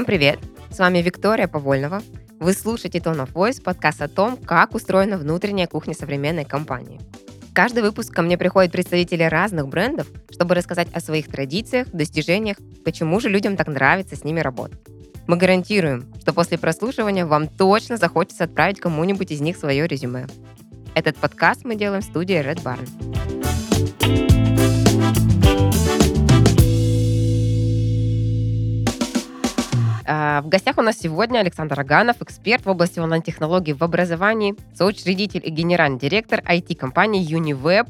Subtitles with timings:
[0.00, 0.38] Всем привет!
[0.70, 2.00] С вами Виктория Повольнова.
[2.38, 6.98] Вы слушаете Tone of Voice, подкаст о том, как устроена внутренняя кухня современной компании.
[7.52, 13.20] Каждый выпуск ко мне приходят представители разных брендов, чтобы рассказать о своих традициях, достижениях, почему
[13.20, 14.80] же людям так нравится с ними работать.
[15.26, 20.28] Мы гарантируем, что после прослушивания вам точно захочется отправить кому-нибудь из них свое резюме.
[20.94, 23.39] Этот подкаст мы делаем в студии Red Barn.
[30.04, 35.50] В гостях у нас сегодня Александр Аганов, эксперт в области онлайн-технологий в образовании, соучредитель и
[35.50, 37.86] генеральный директор IT-компании Uniweb,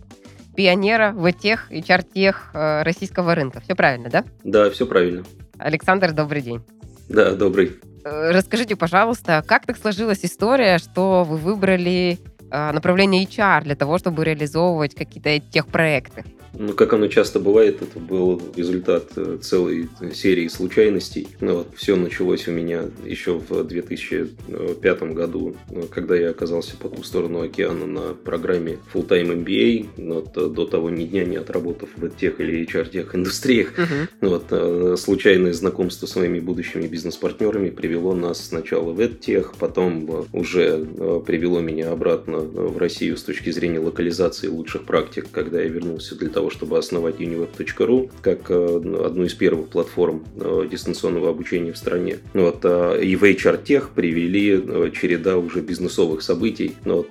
[0.54, 3.60] пионера в тех и чартех э, российского рынка.
[3.60, 4.24] Все правильно, да?
[4.44, 5.24] Да, все правильно.
[5.58, 6.62] Александр, добрый день.
[7.08, 7.78] Да, добрый.
[8.04, 12.18] Э, расскажите, пожалуйста, как так сложилась история, что вы выбрали
[12.50, 16.24] э, направление HR для того, чтобы реализовывать какие-то техпроекты?
[16.52, 21.28] Ну, как оно часто бывает, это был результат э, целой серии случайностей.
[21.40, 26.88] Ну, вот, все началось у меня еще в 2005 году, э, когда я оказался по
[26.88, 29.88] ту сторону океана на программе Full-Time MBA.
[29.96, 33.72] Ну, вот, э, до того ни дня не отработав в тех или HR-тех индустриях.
[33.78, 34.08] Uh-huh.
[34.20, 40.86] Вот, случайное знакомство с моими будущими бизнес-партнерами привело нас сначала в EdTech, потом уже
[41.26, 46.28] привело меня обратно в Россию с точки зрения локализации лучших практик, когда я вернулся для
[46.28, 51.76] того, того, чтобы основать uniweb.ru как э, одну из первых платформ э, дистанционного обучения в
[51.76, 52.16] стране.
[52.32, 57.08] Вот, э, и в HR Tech привели череда уже бизнесовых событий, вот,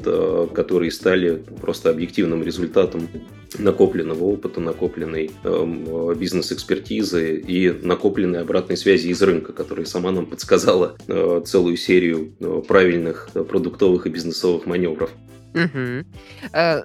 [0.54, 3.08] которые стали просто объективным результатом
[3.58, 10.96] накопленного опыта, накопленной э, бизнес-экспертизы и накопленной обратной связи из рынка, которая сама нам подсказала
[11.08, 15.12] э, целую серию э, правильных продуктовых и бизнесовых маневров.
[15.54, 16.06] Угу.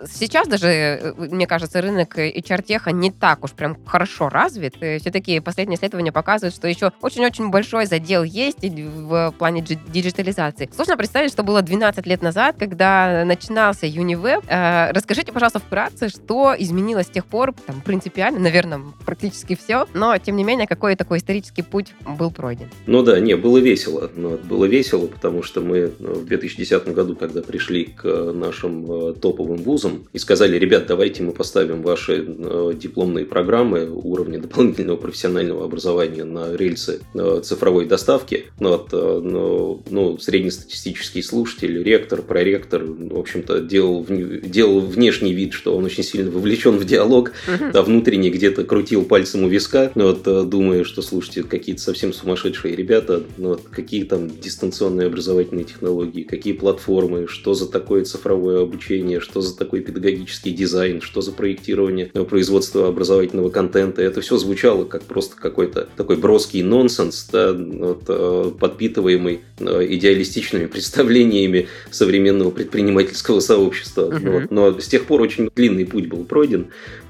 [0.07, 4.77] Сейчас даже, э, мне кажется, рынок HR-теха не так уж прям хорошо развит.
[4.77, 10.69] Все-таки последние исследования показывают, что еще очень-очень большой задел есть в плане диджитализации.
[10.75, 13.87] Сложно представить, что было 12 лет назад, когда начинался.
[13.87, 20.17] Э, расскажите, пожалуйста, вкратце, что изменилось с тех пор, там, принципиально, наверное, практически все, но,
[20.19, 22.69] тем не менее, какой такой исторический путь был пройден?
[22.87, 24.09] Ну да, не, было весело.
[24.09, 29.59] Было весело, потому что мы в 2010 году, когда пришли к нашему нашим э, топовым
[29.59, 36.25] вузам и сказали, ребят, давайте мы поставим ваши э, дипломные программы уровня дополнительного профессионального образования
[36.25, 38.45] на рельсы э, цифровой доставки.
[38.61, 45.77] Ну, вот, ну, ну, среднестатистический слушатель, ректор, проректор, в общем-то, делал, делал внешний вид, что
[45.77, 47.33] он очень сильно вовлечен в диалог,
[47.73, 52.77] а внутренне где-то крутил пальцем у виска, ну, вот, думая, что, слушайте, какие-то совсем сумасшедшие
[52.77, 58.63] ребята, ну, вот, какие там дистанционные образовательные технологии, какие платформы, что за такое цифровое цифровое
[58.63, 64.03] обучение, что за такой педагогический дизайн, что за проектирование производства образовательного контента.
[64.03, 70.67] Это все звучало как просто какой-то такой броский нонсенс, да, вот, э, подпитываемый э, идеалистичными
[70.75, 74.11] представлениями современного предпринимательского сообщества.
[74.11, 74.41] Uh-huh.
[74.41, 74.51] Вот.
[74.51, 76.67] Но с тех пор очень длинный путь был пройден,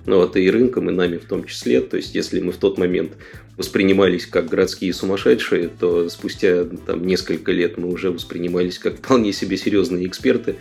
[0.06, 1.80] ну, вот, и рынком, и нами в том числе.
[1.80, 3.12] То есть, если мы в тот момент
[3.56, 9.56] воспринимались как городские сумасшедшие, то спустя там, несколько лет мы уже воспринимались как вполне себе
[9.56, 10.56] серьезные эксперты.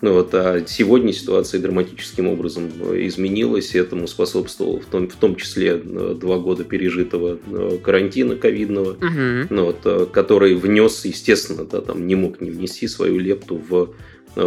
[0.00, 5.36] Ну, вот, а сегодня ситуация драматическим образом изменилась, и этому способствовал в том, в том
[5.36, 9.46] числе э, два года пережитого э, карантина ковидного, угу.
[9.50, 13.94] ну, вот, э, который внес, естественно, да, там, не мог не внести свою лепту в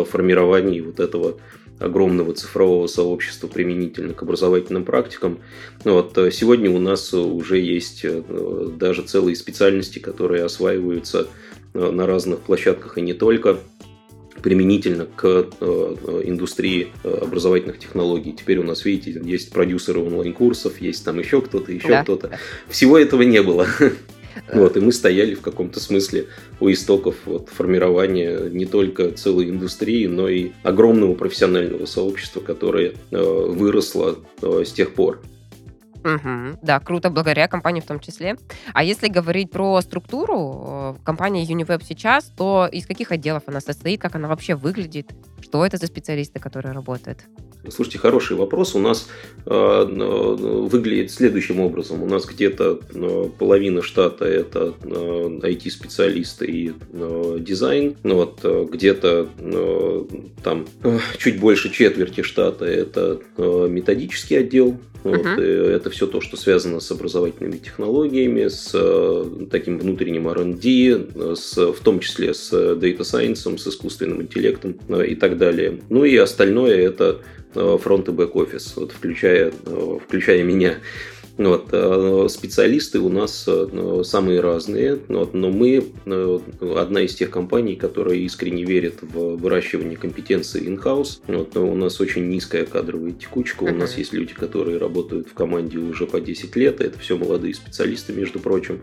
[0.06, 1.38] формировании вот этого
[1.82, 5.40] огромного цифрового сообщества применительно к образовательным практикам.
[5.84, 8.22] Вот, э, сегодня у нас уже есть э,
[8.78, 11.28] даже целые специальности, которые осваиваются
[11.74, 13.58] э, на разных площадках и не только
[14.42, 15.50] применительно к
[16.24, 18.34] индустрии образовательных технологий.
[18.34, 22.02] Теперь у нас, видите, есть продюсеры онлайн-курсов, есть там еще кто-то, еще да.
[22.02, 22.40] кто-то.
[22.68, 23.68] Всего этого не было.
[24.54, 26.28] Вот, и мы стояли в каком-то смысле
[26.60, 33.46] у истоков вот, формирования не только целой индустрии, но и огромного профессионального сообщества, которое э,
[33.50, 35.22] выросло э, с тех пор.
[36.04, 36.60] Угу.
[36.64, 38.36] Да, круто, благодаря компании в том числе.
[38.74, 44.02] А если говорить про структуру э, компании Uniweb сейчас, то из каких отделов она состоит,
[44.02, 45.12] как она вообще выглядит,
[45.42, 47.20] что это за специалисты, которые работают?
[47.70, 48.76] Слушайте, хороший вопрос.
[48.76, 49.08] У нас
[49.46, 50.36] э, э,
[50.66, 52.02] выглядит следующим образом.
[52.02, 54.88] У нас где-то э, половина штата это э,
[55.44, 57.98] IT-специалисты и э, дизайн.
[58.04, 60.04] Ну, вот, э, где-то э,
[60.44, 64.78] там э, чуть больше четверти штата это э, методический отдел.
[65.04, 65.76] Вот, uh-huh.
[65.76, 71.80] Это все то, что связано с образовательными технологиями, с э, таким внутренним R&D, с, в
[71.82, 75.80] том числе с Data Science, с искусственным интеллектом э, и так далее.
[75.90, 77.22] Ну и остальное это
[77.54, 80.76] Э, фронт и бэк-офис, вот включая, э, включая меня.
[81.38, 85.84] Вот, э, специалисты у нас э, самые разные, вот, но мы
[86.78, 91.20] одна из тех компаний, которая искренне верит в выращивание компетенции in-house.
[91.28, 95.78] Вот, у нас очень низкая кадровая текучка, у нас есть люди, которые работают в команде
[95.78, 98.82] уже по 10 лет, это все молодые специалисты, между прочим.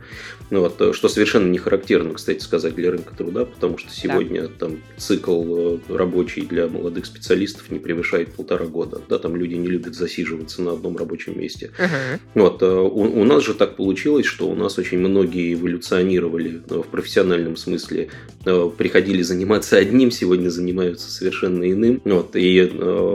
[0.51, 4.49] Вот, что совершенно не характерно, кстати сказать, для рынка труда, потому что сегодня да.
[4.59, 9.01] там цикл рабочий для молодых специалистов не превышает полтора года.
[9.09, 11.71] Да, там люди не любят засиживаться на одном рабочем месте.
[11.79, 12.21] Uh-huh.
[12.39, 16.75] Вот, э, у, у нас же так получилось, что у нас очень многие эволюционировали э,
[16.77, 18.11] в профессиональном смысле,
[18.45, 22.01] э, приходили заниматься одним, сегодня занимаются совершенно иным.
[22.05, 22.71] Вот, и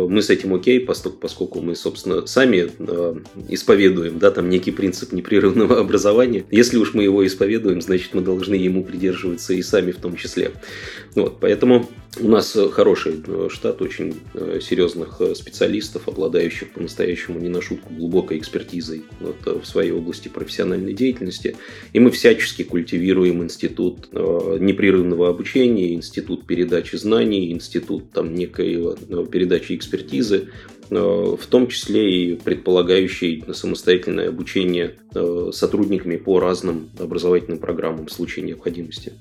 [0.10, 2.70] мы с этим окей, поскольку, поскольку мы, собственно, сами
[3.50, 6.44] исповедуем, да, там некий принцип непрерывного образования.
[6.52, 10.52] Если уж мы его исповедуем, значит, мы должны ему придерживаться и сами в том числе.
[11.16, 11.90] Вот, поэтому
[12.20, 14.16] у нас хороший штат очень
[14.62, 21.56] серьезных специалистов, обладающих по-настоящему не на шутку глубокой экспертизой вот, в своей области профессиональной деятельности.
[21.94, 29.26] И мы всячески культивируем институт э, непрерывного обучения, институт передачи знаний, институт там, некой э,
[29.32, 30.50] передачи экспертизы,
[30.90, 34.96] э, в том числе и предполагающий самостоятельное обучение
[35.52, 39.14] сотрудниками по разным образовательным программам в случае необходимости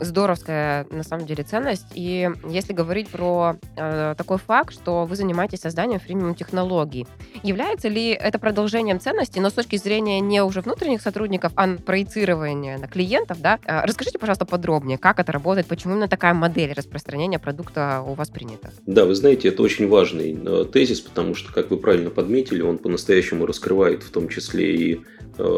[0.00, 1.86] здоровская, на самом деле, ценность.
[1.94, 7.06] И если говорить про э, такой факт, что вы занимаетесь созданием фримиум технологий,
[7.42, 12.78] является ли это продолжением ценности, но с точки зрения не уже внутренних сотрудников, а проецирования
[12.78, 13.58] на клиентов, да?
[13.64, 18.30] Э, расскажите, пожалуйста, подробнее, как это работает, почему именно такая модель распространения продукта у вас
[18.30, 18.70] принята?
[18.86, 22.78] Да, вы знаете, это очень важный э, тезис, потому что, как вы правильно подметили, он
[22.78, 25.00] по-настоящему раскрывает в том числе и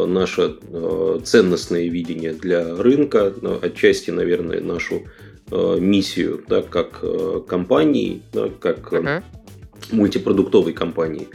[0.07, 3.33] наше э, ценностное видение для рынка,
[3.63, 5.03] отчасти, наверное, нашу
[5.51, 9.23] э, миссию, да, как э, компании, да, как uh-huh.
[9.91, 11.29] Мультипродуктовой компании.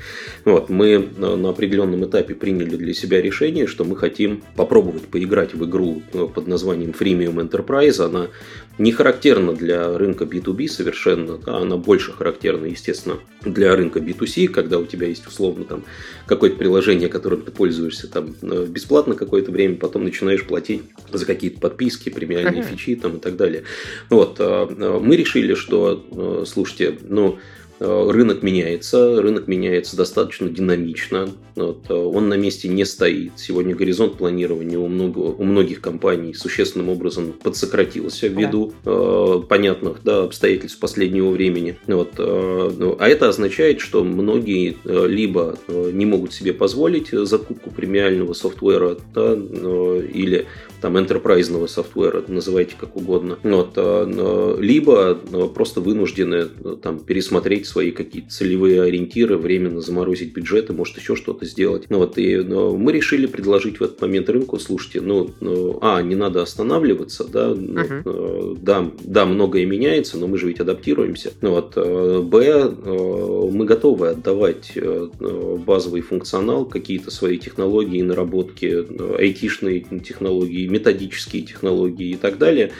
[0.45, 5.53] Вот, мы на, на определенном этапе приняли для себя решение, что мы хотим попробовать поиграть
[5.53, 8.03] в игру под названием Freemium Enterprise.
[8.03, 8.27] Она
[8.77, 14.77] не характерна для рынка B2B совершенно, да, она больше характерна, естественно, для рынка B2C, когда
[14.77, 15.83] у тебя есть условно там
[16.25, 21.59] какое-то приложение, которым ты пользуешься там э, бесплатно какое-то время, потом начинаешь платить за какие-то
[21.59, 22.69] подписки, премиальные uh-huh.
[22.69, 23.63] фичи там и так далее.
[24.09, 27.39] Вот, э, э, мы решили, что, слушайте, ну, Э,
[27.79, 31.29] рынок меняется, рынок меняется достаточно динамично.
[31.57, 33.33] Вот, э, он на месте не стоит.
[33.35, 38.91] Сегодня горизонт планирования у, много, у многих компаний существенным образом подсократился ввиду да.
[38.91, 41.77] э, понятных да, обстоятельств последнего времени.
[41.88, 47.71] Вот, э, ну, а это означает, что многие э, либо не могут себе позволить закупку
[47.71, 50.45] премиального софтвера да, э, или
[50.81, 53.38] там enterprise софтвера, называйте как угодно.
[53.44, 55.15] Вот, а, либо
[55.53, 56.45] просто вынуждены
[56.81, 61.85] там, пересмотреть свои какие-то целевые ориентиры, временно заморозить бюджеты, может еще что-то сделать.
[61.89, 66.15] Ну, вот, и мы решили предложить в этот момент рынку, слушайте, ну, ну а, не
[66.15, 68.57] надо останавливаться, да, uh-huh.
[68.62, 71.33] да, да, многое меняется, но мы же ведь адаптируемся.
[71.41, 74.74] Ну, вот, б, мы готовы отдавать
[75.65, 78.85] базовый функционал, какие-то свои технологии, наработки,
[79.18, 82.71] айтишные технологии, методические технологии и так далее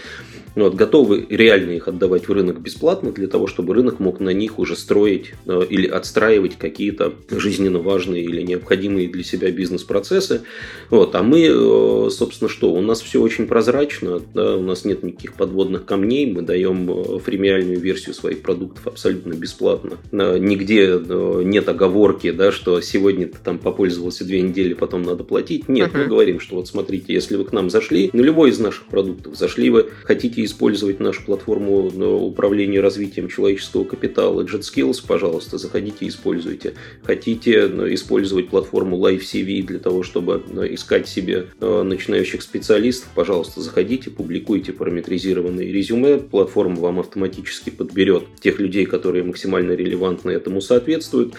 [0.57, 4.31] ну, вот, готовы реально их отдавать в рынок бесплатно для того, чтобы рынок мог на
[4.31, 10.41] них уже строить э, или отстраивать какие-то жизненно важные или необходимые для себя бизнес-процессы.
[10.89, 12.73] Вот, а мы, э, собственно, что?
[12.73, 17.19] У нас все очень прозрачно, да, у нас нет никаких подводных камней, мы даем э,
[17.19, 19.97] фремиальную версию своих продуктов абсолютно бесплатно.
[20.11, 20.99] Нигде
[21.44, 25.69] нет оговорки, да, что сегодня ты там попользовался две недели, потом надо платить.
[25.69, 25.99] Нет, uh-huh.
[25.99, 29.35] мы говорим, что вот смотрите, если вы к нам зашли, на любой из наших продуктов
[29.35, 31.87] зашли вы, хотите использовать нашу платформу
[32.25, 34.41] управления развитием человеческого капитала?
[34.43, 36.73] JetSkills, пожалуйста, заходите, используйте.
[37.03, 43.61] Хотите ну, использовать платформу LiveCV для того, чтобы ну, искать себе э, начинающих специалистов, пожалуйста,
[43.61, 51.35] заходите, публикуйте параметризированные резюме, платформа вам автоматически подберет тех людей, которые максимально релевантны этому соответствуют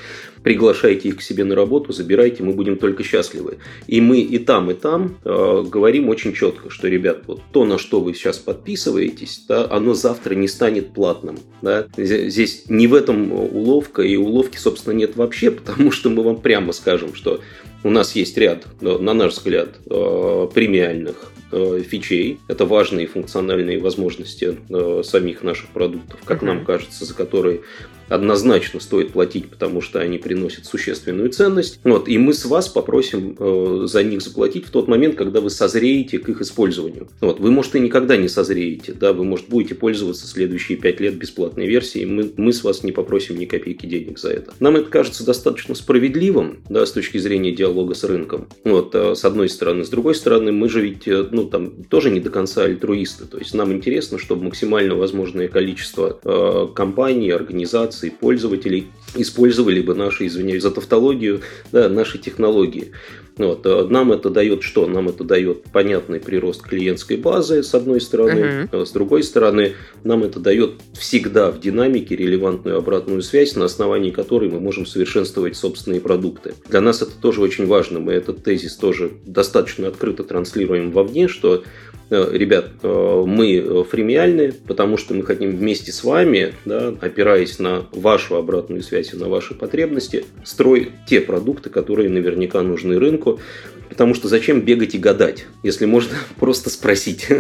[0.49, 3.59] приглашайте их к себе на работу, забирайте, мы будем только счастливы.
[3.87, 7.76] И мы и там, и там э, говорим очень четко, что, ребят, вот то, на
[7.76, 11.38] что вы сейчас подписываетесь, да, оно завтра не станет платным.
[11.61, 11.87] Да?
[11.99, 16.73] Здесь не в этом уловка, и уловки, собственно, нет вообще, потому что мы вам прямо
[16.73, 17.43] скажем, что
[17.85, 22.40] у нас есть ряд, э, на наш взгляд, э, премиальных э, фичей.
[22.49, 24.57] Это важные функциональные возможности
[25.05, 26.47] самих наших продуктов, как uh-huh.
[26.47, 27.61] нам кажется, за которые
[28.09, 31.81] однозначно стоит платить, потому что они приносят существенную ценность.
[31.85, 35.50] Вот, и мы с вас попросим э, за них заплатить в тот момент, когда вы
[35.50, 37.09] созреете к их использованию.
[37.21, 41.17] Вот, вы, может, и никогда не созреете, да, вы, может, будете пользоваться следующие пять лет
[41.17, 44.53] бесплатной версией, мы, мы с вас не попросим ни копейки денег за это.
[44.61, 48.49] Нам это кажется достаточно справедливым, да, с точки зрения диалога с рынком.
[48.65, 49.85] Вот, с одной стороны.
[49.85, 53.25] С другой стороны, мы же ведь, ну, там, тоже не до конца альтруисты.
[53.27, 60.62] То есть нам интересно, чтобы максимально возможное количество компаний, организаций, пользователей использовали бы наши, извиняюсь
[60.62, 61.40] за тавтологию,
[61.73, 62.93] да, наши технологии.
[63.38, 63.64] Вот.
[63.67, 64.87] Э, нам это дает что?
[64.87, 68.69] Нам это дает понятный прирост клиентской базы, с одной стороны.
[68.71, 68.85] Uh-huh.
[68.85, 69.75] С другой стороны,
[70.05, 75.57] нам это дает всегда в динамике релевантную обратную связь, на основании которой мы можем совершенствовать
[75.57, 76.55] собственные продукты.
[76.69, 78.00] Для нас это тоже очень важно.
[78.00, 81.62] Мы этот тезис тоже достаточно открыто транслируем вовне, что
[82.11, 88.37] ребят, э, мы фремиальны, потому что мы хотим вместе с вами, да, опираясь на вашу
[88.37, 93.41] обратную связь и на ваши потребности, строить те продукты, которые наверняка нужны рынку,
[93.88, 97.28] Потому что зачем бегать и гадать, если можно просто спросить.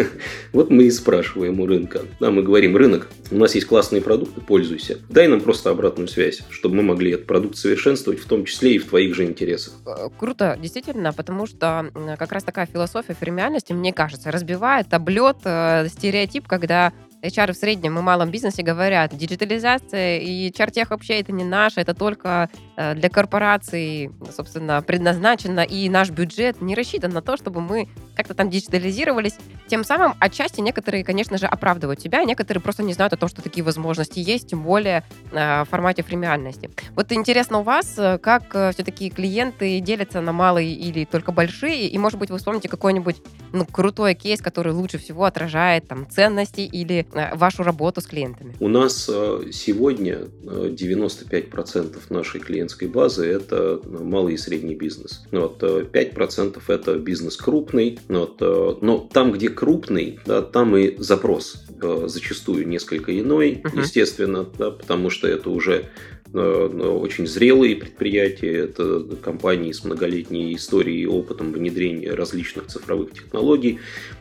[0.52, 2.02] Вот мы и спрашиваем у рынка.
[2.20, 4.98] Да, мы говорим, рынок, у нас есть классные продукты, пользуйся.
[5.08, 8.78] Дай нам просто обратную связь, чтобы мы могли этот продукт совершенствовать, в том числе и
[8.78, 9.74] в твоих же интересах.
[9.86, 15.88] Э, круто, действительно, потому что как раз такая философия фремиальности, мне кажется, разбивает, облет э,
[15.88, 21.44] стереотип, когда HR в среднем и малом бизнесе говорят, диджитализация и чартех вообще это не
[21.44, 27.36] наше, это только э, для корпораций, собственно, предназначено, и наш бюджет не рассчитан на то,
[27.36, 29.34] чтобы мы как-то там диджитализировались.
[29.66, 33.42] Тем самым отчасти некоторые, конечно же, оправдывают себя, некоторые просто не знают о том, что
[33.42, 36.70] такие возможности есть, тем более э, в формате премиальности.
[36.94, 41.98] Вот интересно у вас, э, как все-таки клиенты делятся на малые или только большие, и,
[41.98, 43.16] может быть, вы вспомните какой-нибудь
[43.52, 48.54] ну, крутой кейс, который лучше всего отражает там ценности или вашу работу с клиентами?
[48.60, 55.24] У нас э, сегодня 95% э, нашей клиентской базы– это малый и средний бизнес.
[55.32, 57.98] Вот, 5%– это бизнес крупный.
[58.08, 61.64] Вот, но там, где крупный, да, там и запрос
[62.06, 63.80] зачастую несколько иной, uh-huh.
[63.80, 65.86] естественно, да, потому что это уже
[66.32, 73.78] очень зрелые предприятия, это компании с многолетней историей и опытом внедрения различных цифровых технологий,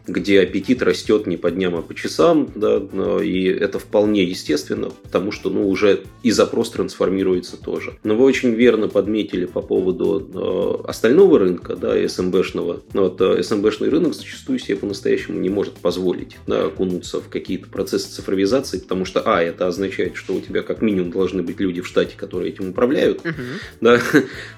[0.08, 2.82] где аппетит растет не по дням, а по часам, да,
[3.22, 7.98] и это вполне естественно, потому что ну, уже и запрос трансформируется тоже.
[8.04, 12.82] Но вы очень верно подметили по поводу остального рынка, да, СМБшного.
[12.94, 18.80] Вот, СМБшный рынок зачастую себе по-настоящему не может позволить да, окунуться в какие-то процессы цифровизации,
[18.80, 22.16] потому что, а, это означает, что у тебя как минимум должны быть люди в штате,
[22.16, 24.00] которые этим управляют, uh-huh.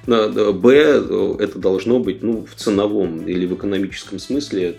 [0.05, 4.77] да, б, это должно быть ну, в ценовом или в экономическом смысле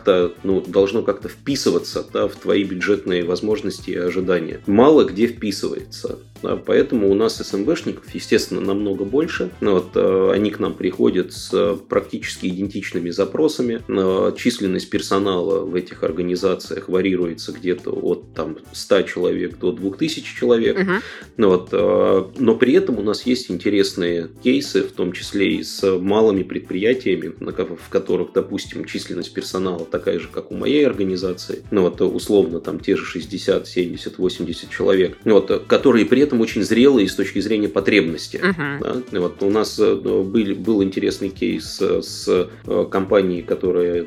[0.00, 4.60] как-то, ну, должно как-то вписываться да, в твои бюджетные возможности и ожидания.
[4.66, 6.18] Мало где вписывается.
[6.66, 9.50] Поэтому у нас СМБшников, естественно, намного больше.
[9.60, 13.82] Ну вот, э, они к нам приходят с практически идентичными запросами.
[13.88, 20.78] Э, численность персонала в этих организациях варьируется где-то от там, 100 человек до 2000 человек.
[20.78, 21.46] Угу.
[21.48, 25.98] Вот, э, но при этом у нас есть интересные кейсы, в том числе и с
[25.98, 31.64] малыми предприятиями, в которых, допустим, численность персонала такая же, как у моей организации.
[31.70, 35.18] Ну вот, условно, там те же 60, 70, 80 человек.
[35.24, 38.36] Ну, вот, которые при этом этом очень зрелые с точки зрения потребности.
[38.36, 39.02] Uh-huh.
[39.10, 39.20] Да?
[39.20, 40.22] Вот у нас э, был,
[40.54, 44.06] был интересный кейс э, с э, компанией, которая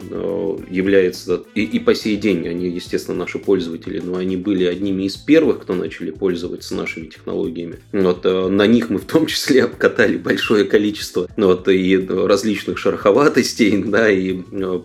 [0.69, 5.17] является и, и по сей день, они, естественно, наши пользователи, но они были одними из
[5.17, 7.79] первых, кто начали пользоваться нашими технологиями.
[7.91, 13.83] Вот на них мы в том числе обкатали большое количество ну, вот, и различных шероховатостей,
[13.83, 14.33] да, и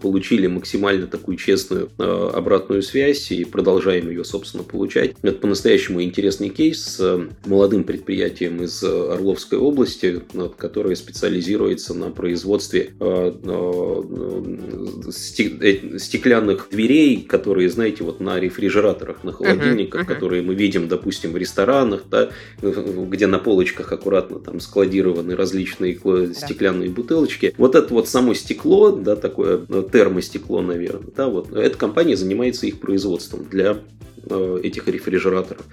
[0.00, 5.14] получили максимально такую честную обратную связь и продолжаем ее, собственно, получать.
[5.22, 7.00] Это по-настоящему интересный кейс
[7.46, 10.22] молодым предприятием из э, Орловской области,
[10.56, 20.02] которое специализируется на производстве э, э, стеклянных дверей, которые, знаете, вот на рефрижераторах, на холодильниках,
[20.02, 20.14] uh-huh, uh-huh.
[20.14, 22.30] которые мы видим, допустим, в ресторанах, да,
[22.60, 26.34] где на полочках аккуратно там складированы различные да.
[26.34, 27.54] стеклянные бутылочки.
[27.58, 29.58] Вот это вот само стекло, да, такое
[29.92, 33.78] термостекло, наверное, да, вот эта компания занимается их производством для
[34.62, 35.64] этих рефрижераторов.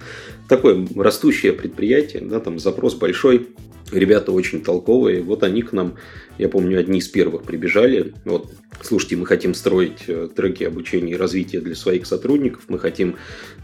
[0.48, 3.48] Такое растущее предприятие, да, там запрос большой,
[3.92, 5.22] ребята очень толковые.
[5.22, 5.94] Вот они к нам,
[6.38, 8.14] я помню, одни из первых прибежали.
[8.24, 8.50] Вот,
[8.82, 12.64] слушайте, мы хотим строить э, треки обучения и развития для своих сотрудников.
[12.68, 13.16] Мы хотим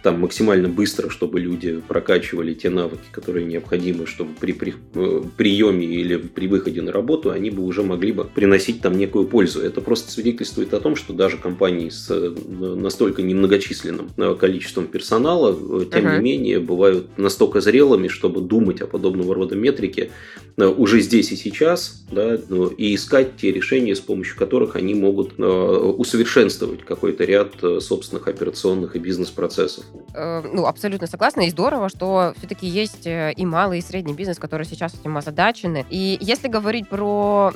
[0.03, 5.87] там максимально быстро, чтобы люди прокачивали те навыки, которые необходимы, чтобы при, при э, приеме
[5.87, 9.61] или при выходе на работу они бы уже могли бы приносить там некую пользу.
[9.61, 15.53] Это просто свидетельствует о том, что даже компании с э, настолько немногочисленным количеством персонала,
[15.87, 16.17] тем uh-huh.
[16.17, 20.11] не менее, бывают настолько зрелыми, чтобы думать о подобного рода метрике
[20.57, 24.95] Э, уже здесь и сейчас, да, ну, и искать те решения, с помощью которых они
[24.95, 29.85] могут э, усовершенствовать какой-то ряд э, собственных операционных и бизнес-процессов.
[30.15, 31.43] Ну, абсолютно согласна.
[31.43, 35.87] И здорово, что все-таки есть и малый, и средний бизнес, которые сейчас этим озадачены.
[35.91, 37.53] И если говорить про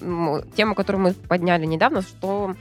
[0.56, 2.54] тему, которую мы подняли недавно, что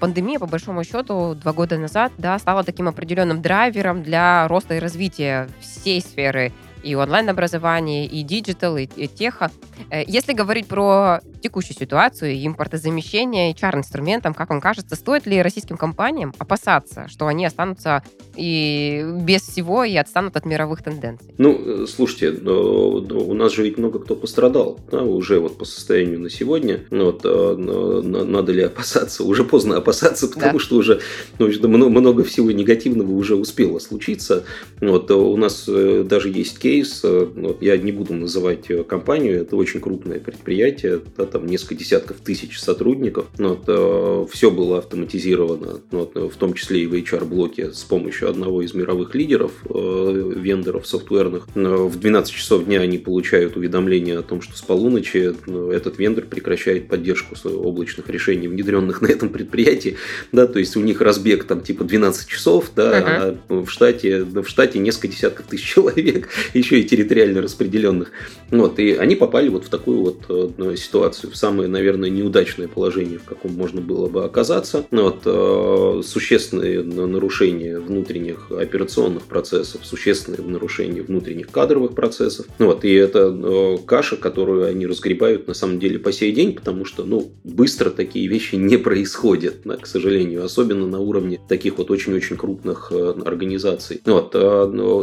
[0.00, 4.78] пандемия, по большому счету, два года назад, да, стала таким определенным драйвером для роста и
[4.78, 6.52] развития всей сферы
[6.82, 9.50] и онлайн-образование, и digital, и, и tech а.
[9.90, 16.34] Э, если говорить про текущую ситуацию, импортозамещение, HR-инструментом, как вам кажется, стоит ли российским компаниям
[16.38, 18.02] опасаться, что они останутся
[18.36, 21.34] и без всего и отстанут от мировых тенденций?
[21.38, 26.20] Ну, э, слушайте, у нас же ведь много кто пострадал да, уже вот по состоянию
[26.20, 26.80] на сегодня.
[26.90, 29.24] Ну вот, э, надо ли опасаться?
[29.24, 30.58] Уже поздно опасаться, потому да.
[30.58, 31.00] что уже
[31.38, 34.44] ну, много всего негативного уже успело случиться.
[34.80, 39.42] Вот, у нас даже есть кейс кейс, э, вот, я не буду называть э, компанию,
[39.42, 45.80] это очень крупное предприятие, да, там несколько десятков тысяч сотрудников, вот, э, все было автоматизировано,
[45.90, 51.46] вот, в том числе и в HR-блоке с помощью одного из мировых лидеров, вендоров софтверных.
[51.54, 55.34] В 12 часов дня они получают уведомление о том, что с полуночи
[55.74, 59.96] этот вендор прекращает поддержку облачных решений, внедренных на этом предприятии,
[60.32, 63.38] да, то есть у них разбег там типа 12 часов, да, uh-huh.
[63.48, 68.12] а в штате, в штате несколько десятков тысяч человек, и еще и территориально распределенных.
[68.50, 73.18] Вот, и они попали вот в такую вот э, ситуацию, в самое, наверное, неудачное положение,
[73.18, 74.86] в каком можно было бы оказаться.
[74.90, 82.46] Вот, э, существенные нарушения внутренних операционных процессов, существенные нарушения внутренних кадровых процессов.
[82.58, 86.84] Вот, и это э, каша, которую они разгребают на самом деле по сей день, потому
[86.84, 92.36] что, ну, быстро такие вещи не происходят, к сожалению, особенно на уровне таких вот очень-очень
[92.36, 94.00] крупных организаций.
[94.04, 94.36] Вот,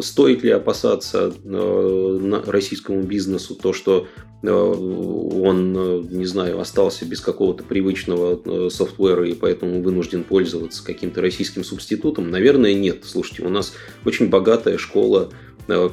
[0.05, 4.07] стоит ли опасаться российскому бизнесу то, что
[4.41, 11.21] э, он, э, не знаю, остался без какого-то привычного софтвера и поэтому вынужден пользоваться каким-то
[11.21, 12.29] российским субститутом?
[12.29, 13.03] Наверное, нет.
[13.03, 13.73] Слушайте, у нас
[14.05, 15.31] очень богатая школа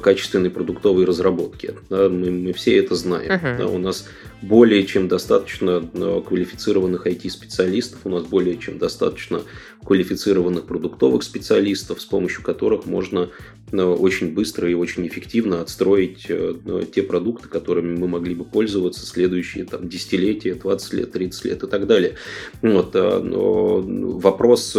[0.01, 1.73] качественной продуктовой разработки.
[1.89, 3.31] Да, мы, мы все это знаем.
[3.31, 3.57] Uh-huh.
[3.57, 4.07] Да, у нас
[4.41, 9.41] более чем достаточно квалифицированных IT-специалистов, у нас более чем достаточно
[9.83, 13.29] квалифицированных продуктовых специалистов, с помощью которых можно
[13.71, 16.53] очень быстро и очень эффективно отстроить э,
[16.93, 21.67] те продукты, которыми мы могли бы пользоваться следующие там, десятилетия, 20 лет, 30 лет и
[21.67, 22.15] так далее.
[22.61, 24.77] Вот, а, вопрос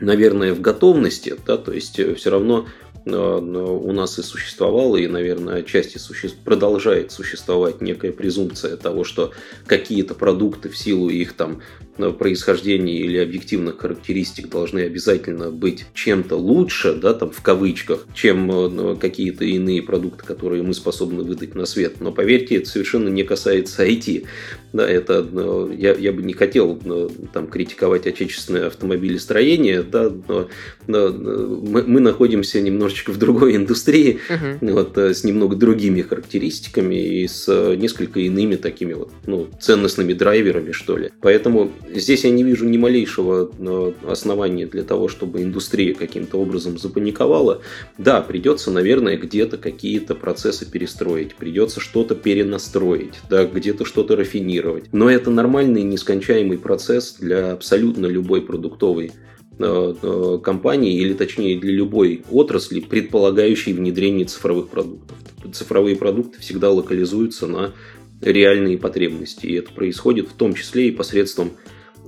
[0.00, 2.66] наверное, в готовности, да, то есть э, все равно
[3.06, 6.30] у нас и существовало, и, наверное, отчасти суще...
[6.44, 9.32] продолжает существовать некая презумпция того, что
[9.66, 11.60] какие-то продукты в силу их там
[11.96, 18.96] происхождения или объективных характеристик должны обязательно быть чем-то лучше, да, там в кавычках, чем э,
[18.96, 22.00] какие-то иные продукты, которые мы способны выдать на свет.
[22.00, 24.26] Но поверьте, это совершенно не касается IT.
[24.72, 30.48] Да, это э, я, я бы не хотел э, там критиковать отечественное автомобилестроение, да, но,
[30.88, 34.72] но мы, мы находимся немножечко в другой индустрии, uh-huh.
[34.72, 40.96] вот, с немного другими характеристиками и с несколько иными такими вот, ну, ценностными драйверами, что
[40.96, 41.10] ли.
[41.20, 46.78] Поэтому здесь я не вижу ни малейшего э, основания для того, чтобы индустрия каким-то образом
[46.78, 47.62] запаниковала.
[47.98, 54.84] Да, придется, наверное, где-то какие-то процессы перестроить, придется что-то перенастроить, да, где-то что-то рафинировать.
[54.92, 59.12] Но это нормальный нескончаемый процесс для абсолютно любой продуктовой
[59.56, 65.16] Э, э, компании, или точнее для любой отрасли, предполагающей внедрение цифровых продуктов.
[65.52, 67.72] Цифровые продукты всегда локализуются на
[68.20, 71.52] реальные потребности, и это происходит в том числе и посредством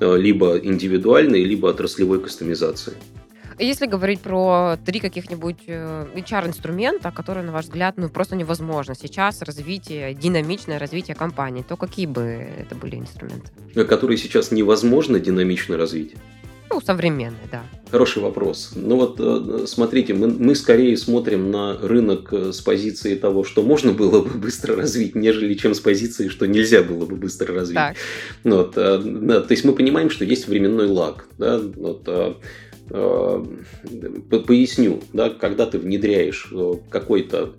[0.00, 2.94] либо индивидуальной, либо отраслевой кастомизации.
[3.58, 10.12] Если говорить про три каких-нибудь HR-инструмента, которые, на ваш взгляд, ну просто невозможно сейчас развитие,
[10.12, 13.50] динамичное развитие компании, то какие бы это были инструменты?
[13.86, 16.16] Которые сейчас невозможно динамично развить?
[16.70, 17.64] Ну, современный, да.
[17.90, 18.72] Хороший вопрос.
[18.74, 23.62] Ну вот, э, смотрите, мы, мы скорее смотрим на рынок э, с позиции того, что
[23.62, 27.76] можно было бы быстро развить, нежели чем с позиции, что нельзя было бы быстро развить.
[27.76, 27.96] Так.
[28.42, 31.28] Вот, э, да, то есть мы понимаем, что есть временной лаг.
[31.38, 31.58] Да?
[31.58, 32.08] Вот,
[32.88, 36.52] поясню, да, когда ты внедряешь
[36.90, 37.54] какой-то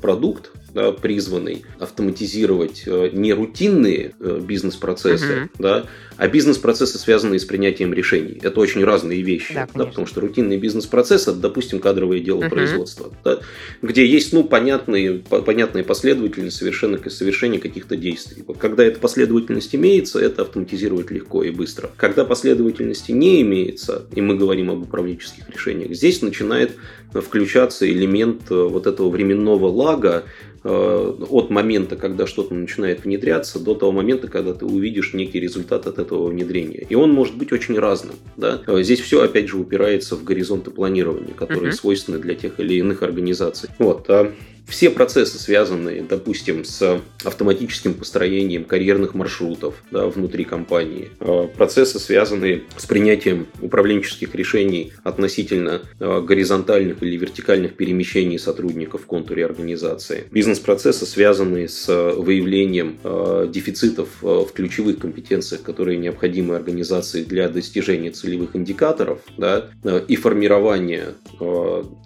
[0.00, 5.48] продукт, да, призванный автоматизировать не рутинные бизнес-процессы, uh-huh.
[5.58, 5.84] да,
[6.16, 8.40] а бизнес-процессы, связанные с принятием решений.
[8.42, 9.52] Это очень разные вещи.
[9.52, 12.48] Да, да, потому что рутинный бизнес-процесс, это, допустим, кадровое дело uh-huh.
[12.48, 13.40] производства, да,
[13.82, 18.42] где есть ну, понятные, понятные последовательность совершенно, совершения каких-то действий.
[18.46, 21.90] Вот когда эта последовательность имеется, это автоматизировать легко и быстро.
[21.98, 26.76] Когда последовательности не имеется, и мы говорим об управленческих решениях, здесь начинает
[27.12, 30.24] включаться элемент вот этого временного лага,
[30.64, 35.88] Э, от момента, когда что-то начинает внедряться, до того момента, когда ты увидишь некий результат
[35.88, 36.86] от этого внедрения.
[36.88, 38.14] И он может быть очень разным.
[38.36, 38.62] Да?
[38.68, 41.76] Э, здесь все, опять же, упирается в горизонты планирования, которые uh-huh.
[41.76, 43.70] свойственны для тех или иных организаций.
[43.80, 44.08] Вот.
[44.66, 52.62] Все процессы, связанные, допустим, с автоматическим построением карьерных маршрутов да, внутри компании, а, процессы, связанные
[52.76, 61.06] с принятием управленческих решений относительно а, горизонтальных или вертикальных перемещений сотрудников в контуре организации, бизнес-процессы,
[61.06, 69.20] связанные с выявлением а, дефицитов в ключевых компетенциях, которые необходимы организации для достижения целевых индикаторов,
[69.36, 69.70] да,
[70.08, 71.14] и формирование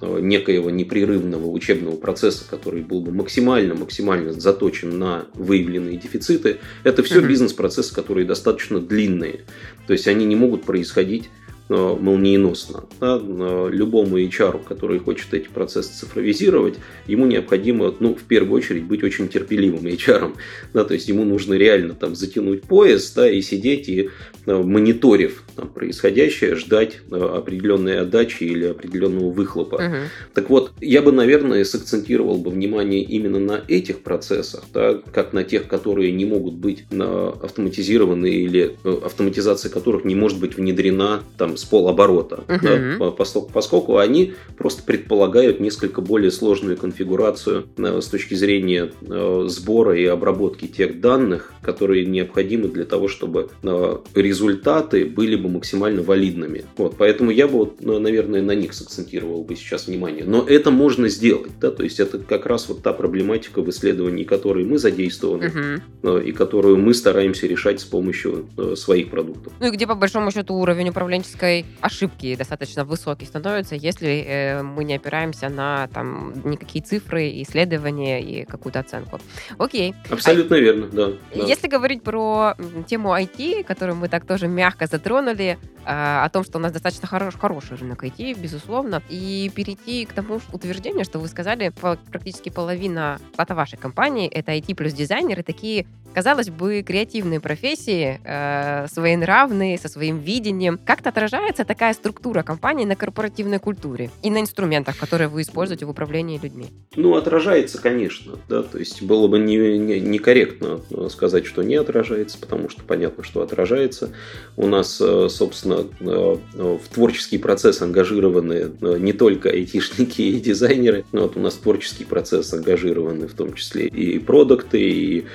[0.03, 7.29] некоего непрерывного учебного процесса, который был бы максимально-максимально заточен на выявленные дефициты, это все uh-huh.
[7.29, 9.41] бизнес-процессы, которые достаточно длинные.
[9.87, 11.29] То есть они не могут происходить
[11.69, 12.85] молниеносно.
[13.01, 13.17] Да?
[13.19, 16.75] Любому HR, который хочет эти процессы цифровизировать,
[17.07, 20.35] ему необходимо, ну, в первую очередь, быть очень терпеливым HR.
[20.73, 20.85] Да?
[20.85, 24.11] То есть ему нужно реально там затянуть пояс да, и сидеть и
[24.47, 29.77] э, мониторив там, происходящее, ждать э, определенной отдачи или определенного выхлопа.
[29.77, 29.97] Угу.
[30.35, 35.45] Так вот, я бы, наверное, сакцентировал бы внимание именно на этих процессах, да, как на
[35.45, 41.65] тех, которые не могут быть автоматизированы или автоматизация которых не может быть внедрена там с
[41.65, 42.59] полоборота, угу.
[42.63, 49.45] да, поскольку, поскольку они просто предполагают несколько более сложную конфигурацию э, с точки зрения э,
[49.49, 56.03] сбора и обработки тех данных, которые необходимы для того, чтобы э, результаты были бы максимально
[56.03, 56.65] валидными.
[56.77, 60.25] Вот, поэтому я бы, вот, наверное, на них сакцентировал бы сейчас внимание.
[60.25, 64.25] Но это можно сделать, да, то есть это как раз вот та проблематика в исследовании,
[64.25, 66.19] которой мы задействованы угу.
[66.19, 69.53] и которую мы стараемся решать с помощью своих продуктов.
[69.61, 74.63] Ну и где по большому счету уровень управленческой риской ошибки достаточно высокий становится, если э,
[74.63, 79.21] мы не опираемся на там никакие цифры, исследования и какую-то оценку.
[79.59, 79.95] Окей.
[80.11, 81.45] Абсолютно а, верно, да, да.
[81.47, 82.55] Если говорить про
[82.87, 87.09] тему IT, которую мы так тоже мягко затронули, э, о том, что у нас достаточно
[87.09, 91.73] хорош, хороший рынок IT, безусловно, и перейти к тому утверждению, что вы сказали,
[92.11, 98.87] практически половина штата вашей компании это IT плюс дизайнеры, такие, казалось бы, креативные профессии, э,
[98.91, 100.81] своенравные, со своим видением.
[100.83, 105.91] Как-то отражается такая структура компании на корпоративной культуре и на инструментах, которые вы используете в
[105.91, 106.69] управлении людьми?
[106.97, 111.75] Ну, отражается, конечно, да, то есть было бы некорректно не, не, корректно сказать, что не
[111.75, 114.09] отражается, потому что понятно, что отражается.
[114.57, 121.05] У нас, э, собственно, э, в творческий процесс ангажированы э, не только айтишники и дизайнеры,
[121.13, 125.27] но вот у нас творческий процесс ангажированы в том числе и продукты, и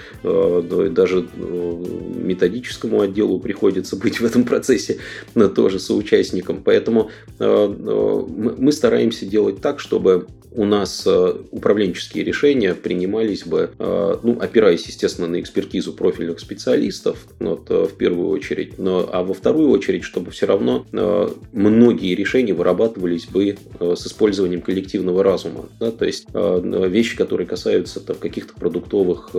[0.89, 4.97] даже методическому отделу приходится быть в этом процессе
[5.55, 6.61] тоже соучастником.
[6.63, 8.25] Поэтому э, э,
[8.57, 15.27] мы стараемся делать так, чтобы у нас э, управленческие решения принимались бы, ну, опираясь, естественно,
[15.27, 20.45] на экспертизу профильных специалистов, вот, в первую очередь, но, а во вторую очередь, чтобы все
[20.45, 20.85] равно
[21.51, 25.69] многие решения вырабатывались бы с использованием коллективного разума.
[25.79, 29.31] Да, то есть вещи, которые касаются там, каких-то продуктовых,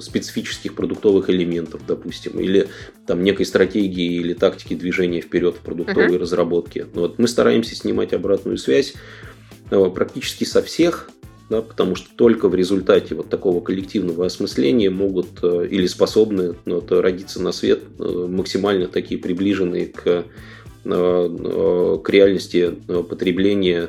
[0.00, 2.68] специфических продуктовых элементов, допустим, или
[3.06, 6.18] там некой стратегии или тактики движения вперед в продуктовой uh-huh.
[6.18, 6.86] разработке.
[6.94, 9.35] Вот мы стараемся снимать обратную связь э,
[9.68, 11.10] практически со всех,
[11.48, 16.76] да, потому что только в результате вот такого коллективного осмысления могут э, или способны ну,
[16.76, 20.24] вот, родиться на свет э, максимально такие приближенные к,
[20.84, 22.76] к реальности
[23.08, 23.88] потребления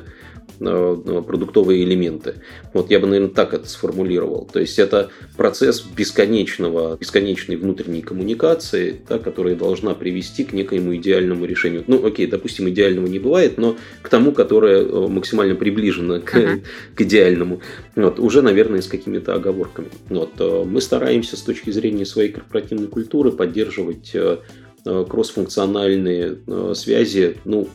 [0.58, 2.34] продуктовые элементы.
[2.72, 4.48] Вот я бы, наверное, так это сформулировал.
[4.52, 11.44] То есть это процесс бесконечного, бесконечной внутренней коммуникации, да, которая должна привести к некоему идеальному
[11.44, 11.84] решению.
[11.86, 16.62] Ну, окей, допустим, идеального не бывает, но к тому, которое э, максимально приближено к, uh-huh.
[16.94, 17.60] к идеальному.
[17.94, 19.88] Вот, уже, наверное, с какими-то оговорками.
[20.08, 24.14] Вот, э, мы стараемся с точки зрения своей корпоративной культуры поддерживать
[24.84, 26.38] кроссфункциональные
[26.74, 27.68] связи, ну,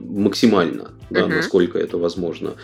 [0.00, 1.36] максимально, да, uh-huh.
[1.36, 2.54] насколько это возможно.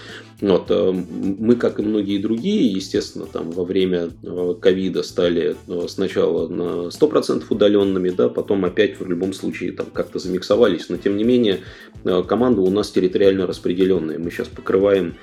[0.41, 5.87] Вот, э, мы, как и многие другие, естественно, там во время э, ковида стали э,
[5.89, 11.17] сначала на 100% удаленными, да, потом опять в любом случае там как-то замиксовались, но тем
[11.17, 11.61] не менее
[12.03, 14.19] команда у нас территориально распределенная.
[14.19, 15.15] Мы сейчас покрываем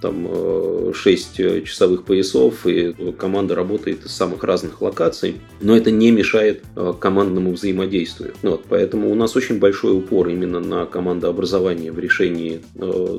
[0.00, 6.62] там 6 часовых поясов, и команда работает из самых разных локаций, но это не мешает
[7.00, 8.32] командному взаимодействию.
[8.42, 12.60] Вот, поэтому у нас очень большой упор именно на командообразование в решении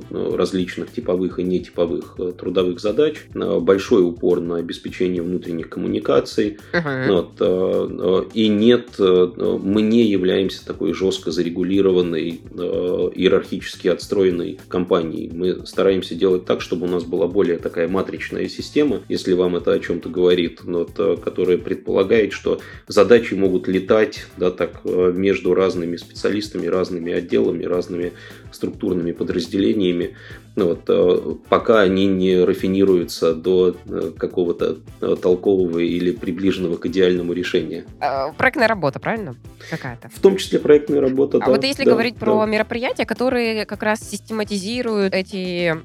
[0.09, 6.57] различных типовых и нетиповых трудовых задач, большой упор на обеспечение внутренних коммуникаций.
[6.73, 7.29] Uh-huh.
[7.39, 12.41] Вот, и нет, мы не являемся такой жестко зарегулированной,
[13.15, 15.29] иерархически отстроенной компанией.
[15.33, 19.71] Мы стараемся делать так, чтобы у нас была более такая матричная система, если вам это
[19.73, 26.67] о чем-то говорит, вот, которая предполагает, что задачи могут летать да, так, между разными специалистами,
[26.67, 28.11] разными отделами, разными
[28.51, 30.15] структурными подразделениями,
[30.59, 36.85] ну, вот, э, пока они не рафинируются до э, какого-то э, толкового или приближенного к
[36.87, 37.85] идеальному решения.
[38.37, 39.35] Проектная работа, правильно?
[39.69, 40.09] Какая-то.
[40.09, 41.45] В том числе проектная работа, а да.
[41.47, 42.25] вот если да, говорить да.
[42.25, 45.77] про мероприятия, которые как раз систематизируют эти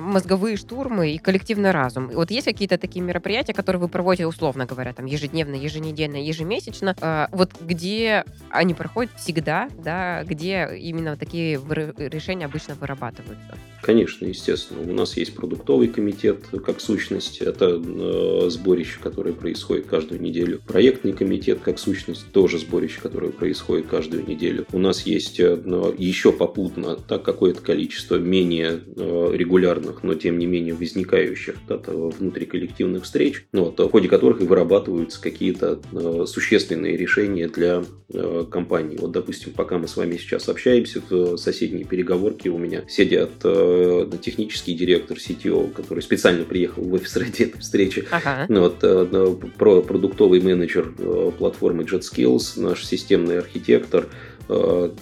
[0.00, 2.08] мозговые штурмы и коллективный разум.
[2.08, 7.50] Вот есть какие-то такие мероприятия, которые вы проводите, условно говоря, там ежедневно, еженедельно, ежемесячно, вот
[7.60, 11.58] где они проходят всегда, да, где именно такие
[12.10, 13.56] решения обычно вырабатываются?
[13.82, 14.80] Конечно, естественно.
[14.82, 17.40] У нас есть продуктовый комитет как сущность.
[17.40, 20.60] Это э, сборище, которое происходит каждую неделю.
[20.66, 24.66] Проектный комитет как сущность тоже сборище, которое происходит каждую неделю.
[24.72, 25.58] У нас есть э,
[25.98, 33.46] еще попутно так какое-то количество менее э, регулярных, но тем не менее возникающих внутриколлективных встреч,
[33.52, 35.80] ну, вот, в ходе которых и вырабатываются какие-то
[36.26, 37.84] существенные решения для
[38.50, 38.96] компании.
[38.98, 43.30] Вот, допустим, пока мы с вами сейчас общаемся, в соседней переговорке у меня сидят
[44.22, 48.06] технический директор CTO, который специально приехал в офис ради этой встречи.
[48.10, 48.46] Ага.
[48.48, 54.08] Ну, вот, э, про продуктовый менеджер э, платформы JetSkills, наш системный архитектор,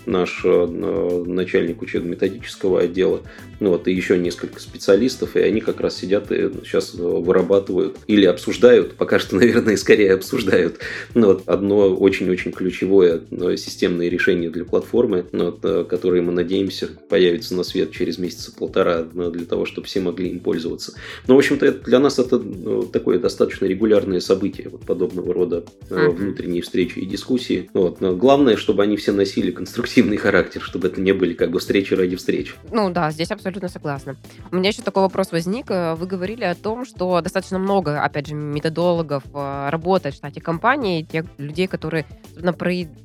[0.06, 3.22] наш начальник учебно-методического отдела,
[3.60, 8.24] ну вот, и еще несколько специалистов, и они как раз сидят и сейчас вырабатывают или
[8.24, 10.78] обсуждают, пока что, наверное, скорее обсуждают,
[11.14, 13.22] ну, вот, одно очень-очень ключевое
[13.56, 19.06] системное решение для платформы, ну, вот, которое мы надеемся появится на свет через месяца полтора
[19.12, 20.94] ну, для того, чтобы все могли им пользоваться.
[21.26, 26.10] Но, в общем-то, для нас это ну, такое достаточно регулярное событие, вот подобного рода uh-huh.
[26.10, 27.70] внутренние встречи и дискуссии.
[27.74, 28.00] Вот.
[28.00, 31.94] Но главное, чтобы они все носили конструктивный характер, чтобы это не были как бы встречи
[31.94, 32.54] ради встреч.
[32.72, 34.16] Ну да, здесь абсолютно согласна.
[34.52, 35.70] У меня еще такой вопрос возник.
[35.70, 41.02] Вы говорили о том, что достаточно много, опять же, методологов э, работает в штате компании,
[41.02, 42.06] тех людей, которые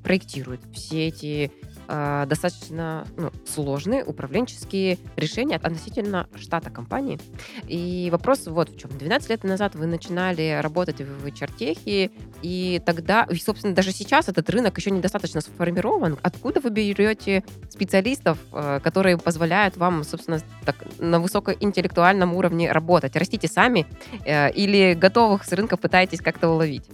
[0.03, 1.51] проектируют все эти
[1.87, 7.19] э, достаточно ну, сложные управленческие решения относительно штата компании.
[7.67, 8.91] И вопрос вот в чем.
[8.91, 14.49] 12 лет назад вы начинали работать в чертехе, и тогда, и, собственно, даже сейчас этот
[14.49, 16.17] рынок еще недостаточно сформирован.
[16.21, 23.15] Откуда вы берете специалистов, э, которые позволяют вам, собственно, так, на высокоинтеллектуальном уровне работать?
[23.15, 23.85] Растите сами
[24.25, 26.85] э, или готовых с рынка пытаетесь как-то уловить?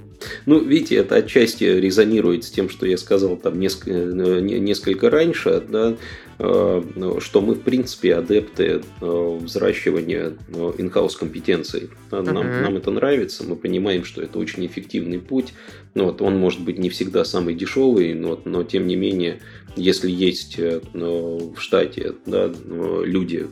[0.45, 5.63] Ну, видите, это отчасти резонирует с тем, что я сказал там несколько, э, несколько раньше,
[5.67, 5.95] да,
[6.41, 11.89] что мы, в принципе, адепты э, взращивания in-house компетенций.
[12.09, 12.61] Нам, uh-huh.
[12.61, 15.53] нам это нравится, мы понимаем, что это очень эффективный путь.
[15.93, 19.41] Ну, вот, он может быть не всегда самый дешевый, но, но тем не менее
[19.75, 22.51] если есть э, в штате да,
[23.03, 23.47] люди,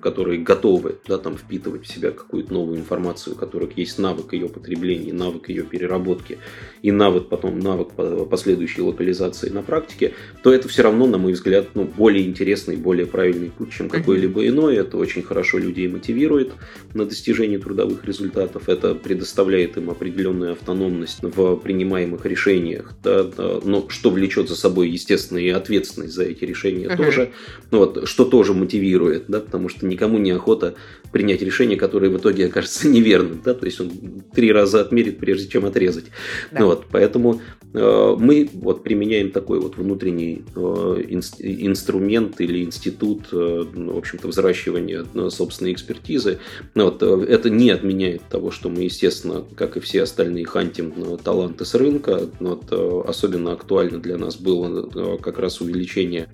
[0.00, 4.48] которые готовы да, там, впитывать в себя какую-то новую информацию, у которых есть навык ее
[4.48, 6.38] потребления, навык ее переработки
[6.82, 7.92] и навык потом навык
[8.28, 13.06] последующей локализации на практике, то это все равно, на мой взгляд, ну, более интересный, более
[13.06, 14.76] правильный путь, чем какой-либо иной.
[14.76, 16.52] Это очень хорошо людей мотивирует
[16.94, 18.68] на достижение трудовых результатов.
[18.68, 23.26] Это предоставляет им определенную автономность в принимаемых решениях, да,
[23.64, 26.96] но что влечет за собой, естественно, и ответственность за эти решения uh-huh.
[26.96, 27.30] тоже,
[27.70, 30.74] ну, вот, что тоже мотивирует, да, потому что никому не охота
[31.12, 33.90] принять решение, которое в итоге окажется неверным, да, то есть он
[34.34, 36.06] три раза отмерит, прежде чем отрезать.
[36.50, 36.60] Да.
[36.60, 37.40] Ну, вот, поэтому
[37.72, 40.60] э, мы вот применяем такой вот внутренний э,
[41.08, 46.38] инс- инструмент или институт, э, ну, в общем-то, взращивания э, собственной экспертизы.
[46.74, 50.92] Ну, вот, э, это не отменяет того, что мы, естественно, как и все остальные, хантим
[51.18, 52.28] таланты с рынка.
[52.40, 56.28] Ну, вот, особенно актуально для нас было как раз увеличение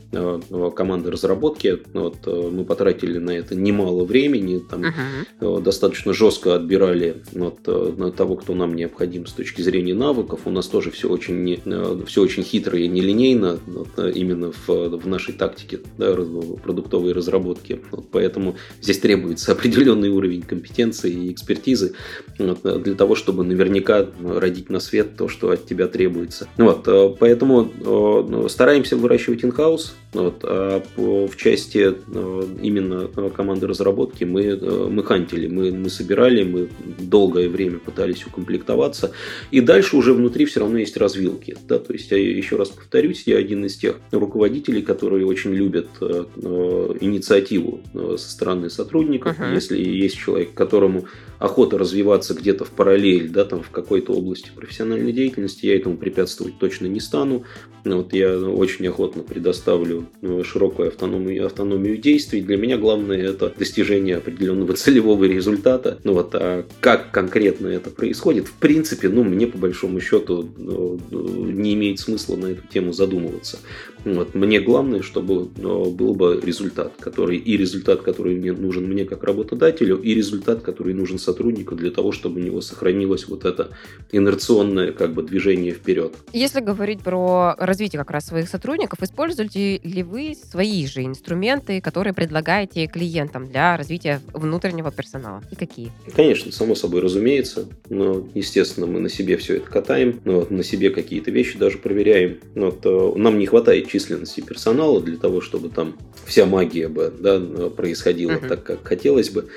[0.74, 1.78] команды разработки.
[1.92, 5.62] Вот, мы потратили на это немало времени, там uh-huh.
[5.62, 10.40] достаточно жестко отбирали вот, э, того, кто нам необходим с точки зрения навыков.
[10.44, 11.56] У нас тоже все очень, не,
[12.04, 15.59] все очень хитро и нелинейно вот, именно в, в нашей тактике
[15.98, 16.14] да,
[16.62, 17.80] продуктовой разработки.
[17.90, 21.94] Вот, поэтому здесь требуется определенный уровень компетенции и экспертизы
[22.38, 26.48] вот, для того, чтобы наверняка родить на свет то, что от тебя требуется.
[26.56, 30.40] Вот, поэтому стараемся выращивать in-house, Вот.
[30.42, 34.56] А в части именно команды разработки мы,
[34.90, 36.68] мы хантили, мы, мы собирали, мы
[36.98, 39.12] долгое время пытались укомплектоваться.
[39.50, 41.56] И дальше уже внутри все равно есть развилки.
[41.68, 41.78] Да?
[41.78, 47.80] То есть, я еще раз повторюсь, я один из тех руководителей, которые очень любят инициативу
[47.94, 49.38] со стороны сотрудников.
[49.38, 49.54] Uh-huh.
[49.54, 51.06] Если есть человек, которому
[51.38, 56.58] охота развиваться где-то в параллель, да, там в какой-то области профессиональной деятельности, я этому препятствовать
[56.58, 57.44] точно не стану.
[57.84, 62.40] Вот я очень охотно предоставлю э, широкую автономию, автономию действий.
[62.40, 65.98] Для меня главное это достижение определенного целевого результата.
[66.04, 70.96] Ну вот, а как конкретно это происходит, в принципе, ну, мне по большому счету э,
[71.10, 73.58] не имеет смысла на эту тему задумываться.
[74.04, 79.04] Вот, мне главное, чтобы э, был бы результат, который и результат, который мне нужен мне
[79.04, 83.70] как работодателю, и результат, который нужен сотруднику для того, чтобы у него сохранилось вот это
[84.12, 86.14] инерционное как бы движение вперед.
[86.32, 92.14] Если говорить про развитие как раз своих сотрудников, используете ли вы свои же инструменты, которые
[92.14, 95.42] предлагаете клиентам для развития внутреннего персонала?
[95.50, 95.92] И какие?
[96.14, 97.68] Конечно, само собой разумеется.
[97.88, 102.38] Но, естественно, мы на себе все это катаем, но на себе какие-то вещи даже проверяем.
[102.54, 107.40] Вот, э, нам не хватает численности персонала для того, чтобы там вся магия бы да,
[107.70, 108.48] происходила uh-huh.
[108.48, 109.48] так, как хотелось бы.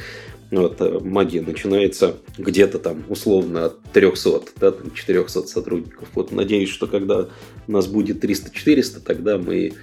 [0.51, 6.09] Вот, э, магия начинается где-то там условно от 300, да, там 400 сотрудников.
[6.13, 7.29] Вот надеюсь, что когда
[7.67, 9.73] нас будет 300-400, тогда мы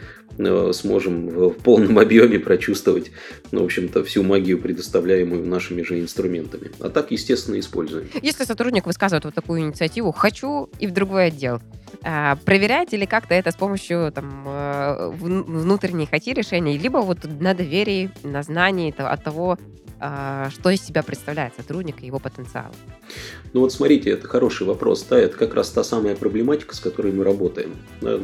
[0.72, 3.10] сможем в полном объеме прочувствовать,
[3.50, 6.70] ну, в общем-то, всю магию, предоставляемую нашими же инструментами.
[6.80, 8.08] А так, естественно, используем.
[8.22, 11.60] Если сотрудник высказывает вот такую инициативу «хочу» и в другой отдел,
[12.02, 18.10] а, проверяете ли как-то это с помощью там, э, внутренних IT-решений, либо вот на доверии,
[18.22, 19.58] на знании от того,
[20.00, 22.72] что из себя представляет сотрудник и его потенциал?
[23.52, 25.04] Ну вот смотрите, это хороший вопрос.
[25.08, 27.76] Да, это как раз та самая проблематика, с которой мы работаем.
[28.00, 28.18] Да,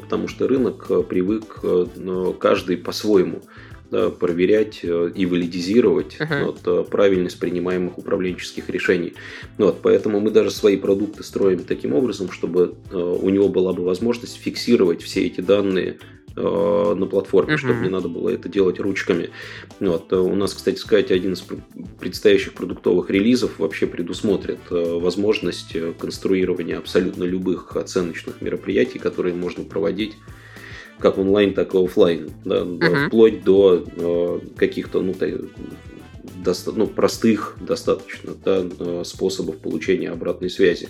[0.00, 3.42] потому что рынок э, привык э, каждый по-своему
[3.90, 6.56] да, проверять э, и валидизировать uh-huh.
[6.64, 9.14] вот, правильность принимаемых управленческих решений.
[9.58, 14.36] Вот, поэтому мы даже свои продукты строим таким образом, чтобы у него была бы возможность
[14.36, 15.98] фиксировать все эти данные
[16.38, 17.56] Э, на платформе, uh-huh.
[17.56, 19.30] чтобы не надо было это делать ручками.
[19.80, 20.12] Вот.
[20.12, 21.42] Э, у нас, кстати сказать, один из
[21.98, 30.12] предстоящих продуктовых релизов вообще предусмотрит э, возможность конструирования абсолютно любых оценочных мероприятий, которые можно проводить
[30.98, 33.06] как онлайн, так и офлайн, да, uh-huh.
[33.06, 35.14] вплоть до каких-то ну,
[36.46, 40.88] доста- ну, простых достаточно да, э, способов получения обратной связи.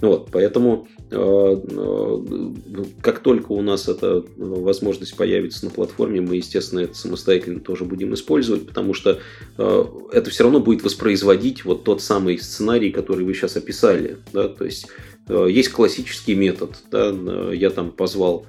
[0.00, 6.80] Вот, поэтому э, э, как только у нас эта возможность появится на платформе, мы, естественно,
[6.80, 9.18] это самостоятельно тоже будем использовать, потому что
[9.56, 14.18] это все равно будет воспроизводить вот тот самый сценарий, который вы сейчас описали.
[14.32, 14.48] Да?
[14.48, 14.86] То есть
[15.28, 16.76] есть классический метод.
[16.90, 17.12] Да?
[17.52, 18.46] Я там позвал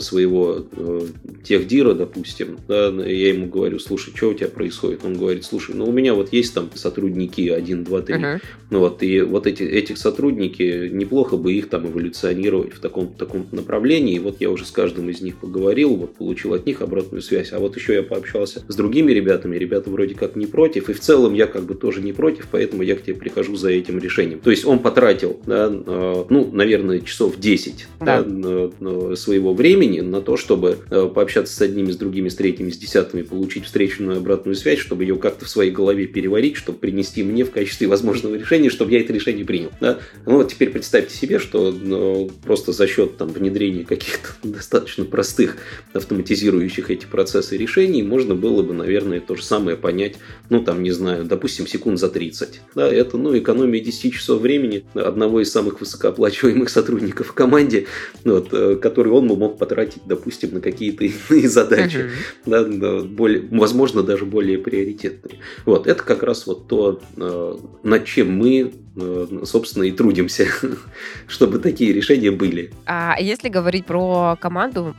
[0.00, 1.00] своего э,
[1.44, 5.04] техдира, допустим, да, я ему говорю, слушай, что у тебя происходит?
[5.04, 8.40] Он говорит, слушай, ну у меня вот есть там сотрудники 1, 2, 3, uh-huh.
[8.70, 13.46] ну вот, и вот эти, этих сотрудники, неплохо бы их там эволюционировать в таком, таком
[13.52, 17.22] направлении, и вот я уже с каждым из них поговорил, вот получил от них обратную
[17.22, 20.92] связь, а вот еще я пообщался с другими ребятами, ребята вроде как не против, и
[20.92, 23.98] в целом я как бы тоже не против, поэтому я к тебе прихожу за этим
[23.98, 24.40] решением.
[24.40, 28.22] То есть он потратил, да, э, ну, наверное, часов 10 да.
[28.22, 32.70] Да, своего времени, времени на то, чтобы э, пообщаться с одними, с другими, с третьими,
[32.70, 37.22] с десятыми, получить встречную обратную связь, чтобы ее как-то в своей голове переварить, чтобы принести
[37.22, 39.70] мне в качестве возможного решения, чтобы я это решение принял.
[39.80, 39.98] Да?
[40.26, 45.56] Ну вот теперь представьте себе, что ну, просто за счет там, внедрения каких-то достаточно простых
[45.92, 50.16] автоматизирующих эти процессы решений можно было бы, наверное, то же самое понять,
[50.50, 52.60] ну там, не знаю, допустим, секунд за 30.
[52.74, 57.86] Да, это, ну, экономия 10 часов времени одного из самых высокооплачиваемых сотрудников в команде,
[58.24, 62.10] вот, э, который он мог потратить, допустим, на какие-то иные задачи,
[62.44, 65.38] да, да, более, возможно, даже более приоритетные.
[65.64, 70.46] Вот, это как раз вот то, э, над чем мы, э, собственно, и трудимся,
[71.28, 72.72] чтобы такие решения были.
[72.84, 74.94] А если говорить про команду,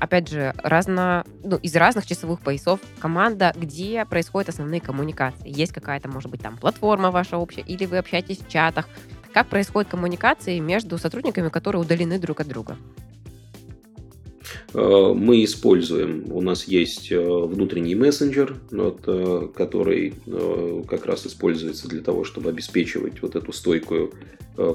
[0.00, 5.48] опять же, разно, ну, из разных часовых поясов команда, где происходят основные коммуникации?
[5.48, 8.88] Есть какая-то, может быть, там платформа ваша общая, или вы общаетесь в чатах?
[9.32, 12.76] Как происходят коммуникации между сотрудниками, которые удалены друг от друга?
[14.74, 20.14] Э, мы используем, у нас есть э, внутренний мессенджер, э, который
[20.88, 24.12] как раз используется для того, чтобы обеспечивать вот эту стойкую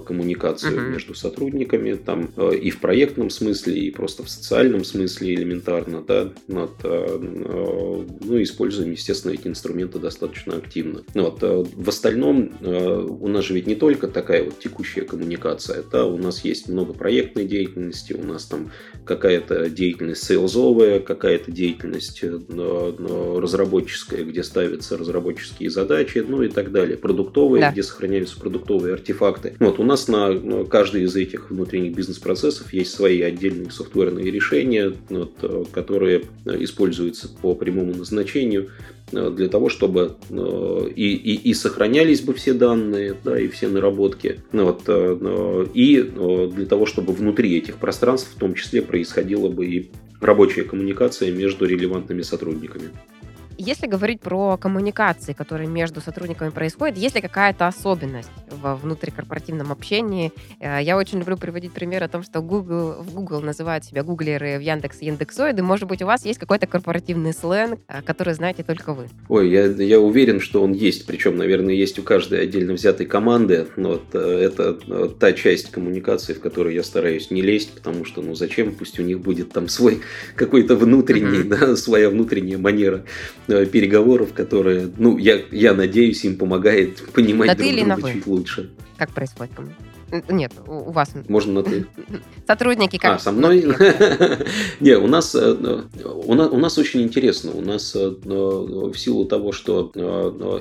[0.06, 0.92] коммуникацию uh-huh.
[0.92, 6.72] между сотрудниками, там и в проектном смысле, и просто в социальном смысле элементарно, да, вот,
[6.84, 11.04] ну, используем, естественно, эти инструменты достаточно активно.
[11.14, 16.18] Вот, в остальном у нас же ведь не только такая вот текущая коммуникация, да, у
[16.18, 18.72] нас есть много проектной деятельности, у нас там
[19.06, 27.62] какая-то деятельность сейлзовая, какая-то деятельность разработческая, где ставятся разработческие задачи, ну и так далее, продуктовые,
[27.62, 27.72] да.
[27.72, 29.56] где сохраняются продуктовые артефакты.
[29.60, 35.70] Вот у нас на каждый из этих внутренних бизнес-процессов есть свои отдельные софтверные решения, вот,
[35.72, 38.70] которые используются по прямому назначению
[39.12, 40.16] для того, чтобы
[40.96, 44.90] и, и, и сохранялись бы все данные, да, и все наработки, вот,
[45.74, 46.02] и
[46.56, 51.66] для того, чтобы внутри этих пространств в том числе происходила бы и рабочая коммуникация между
[51.66, 52.90] релевантными сотрудниками.
[53.58, 60.32] Если говорить про коммуникации, которые между сотрудниками происходят, есть ли какая-то особенность во внутрикорпоративном общении?
[60.60, 64.58] Э, я очень люблю приводить пример о том, что Google, в Google называют себя гуглеры,
[64.58, 65.62] в Яндекс Яндексоиды.
[65.62, 69.08] Может быть, у вас есть какой-то корпоративный сленг, э, который знаете только вы?
[69.30, 71.06] Ой, я, я уверен, что он есть.
[71.06, 73.68] Причем, наверное, есть у каждой отдельно взятой команды.
[73.76, 74.74] Вот, э, это
[75.20, 78.74] та часть коммуникации, в которой я стараюсь не лезть, потому что, ну, зачем?
[78.74, 80.02] Пусть у них будет там свой
[80.36, 81.60] какой-то внутренний, mm-hmm.
[81.60, 83.04] да, своя внутренняя манера
[83.48, 88.70] переговоров, которые, ну, я, я надеюсь, им помогает понимать да друг друга чуть лучше.
[88.98, 89.52] Как происходит?
[90.30, 91.12] Нет, у вас.
[91.28, 91.86] Можно на ты.
[92.48, 93.16] Сотрудники как?
[93.16, 93.66] А, со мной?
[94.80, 95.54] Не, у нас, э,
[96.04, 97.52] у нас, у нас очень интересно.
[97.52, 99.92] У нас э, в силу того, что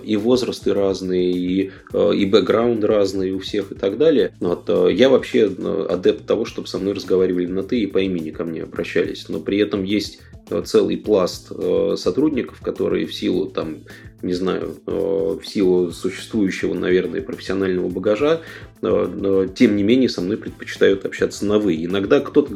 [0.03, 4.33] и возрасты разные, и, и бэкграунд разный у всех и так далее.
[4.41, 5.51] Вот, я вообще
[5.91, 9.29] адепт того, чтобы со мной разговаривали на ты и по имени ко мне обращались.
[9.29, 10.21] Но при этом есть
[10.65, 13.79] целый пласт э, сотрудников, которые в силу там,
[14.23, 18.41] не знаю, э, в силу существующего, наверное, профессионального багажа,
[18.83, 21.85] э, тем не менее со мной предпочитают общаться на вы.
[21.85, 22.53] Иногда кто-то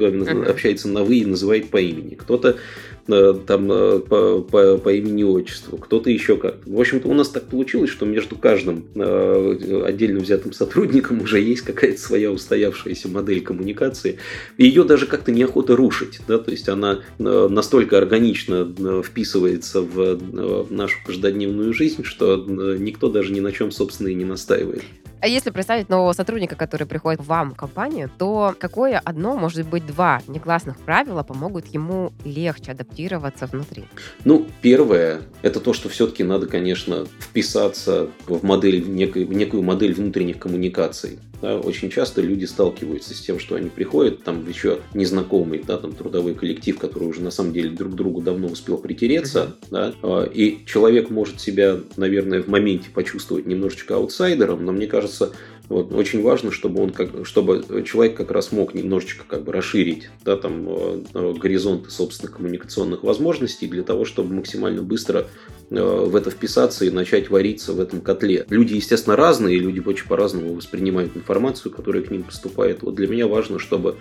[0.48, 5.22] общается на вы и называет по имени, кто-то Э, там э, по, по, по имени
[5.22, 6.56] отчеству, кто-то еще как.
[6.66, 11.62] В общем-то, у нас так получилось, что между каждым э, отдельно взятым сотрудником уже есть
[11.62, 14.18] какая-то своя устоявшаяся модель коммуникации.
[14.56, 16.20] И ее даже как-то неохота рушить.
[16.26, 16.38] Да?
[16.38, 18.72] То есть она настолько органично
[19.04, 24.82] вписывается в нашу каждодневную жизнь, что никто даже ни на чем, собственно, и не настаивает.
[25.20, 29.66] А если представить нового сотрудника, который приходит в вам в компанию, то какое одно, может
[29.66, 33.84] быть, два негласных правила помогут ему легче адаптироваться внутри?
[34.24, 39.62] Ну, первое, это то, что все-таки надо, конечно, вписаться в модель, в, некой, в некую
[39.62, 41.18] модель внутренних коммуникаций.
[41.42, 45.92] Да, очень часто люди сталкиваются с тем, что они приходят, там еще незнакомый, да, там
[45.92, 50.24] трудовой коллектив, который уже на самом деле друг к другу давно успел притереться, да, а,
[50.24, 55.32] и человек может себя, наверное, в моменте почувствовать немножечко аутсайдером, но мне кажется,
[55.68, 60.10] вот, очень важно, чтобы он как, чтобы человек как раз мог немножечко как бы расширить
[60.24, 65.26] да, там, э, горизонты собственных коммуникационных возможностей для того, чтобы максимально быстро
[65.70, 68.46] э, в это вписаться и начать вариться в этом котле.
[68.48, 72.82] Люди, естественно, разные, люди очень по-разному воспринимают информацию, которая к ним поступает.
[72.82, 73.96] Вот для меня важно, чтобы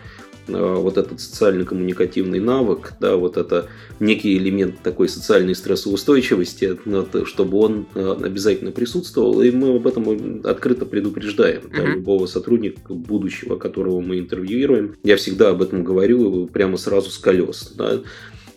[0.48, 3.68] вот этот социально-коммуникативный навык, да, вот это
[4.00, 6.78] некий элемент такой социальной стрессоустойчивости,
[7.26, 13.58] чтобы он э, обязательно присутствовал, и мы об этом открыто предупреждаем да, любого сотрудника будущего,
[13.58, 14.96] которого мы интервьюируем.
[15.04, 17.74] Я всегда об этом говорю прямо сразу с колес.
[17.76, 18.02] Да.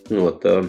[0.09, 0.65] Вот, а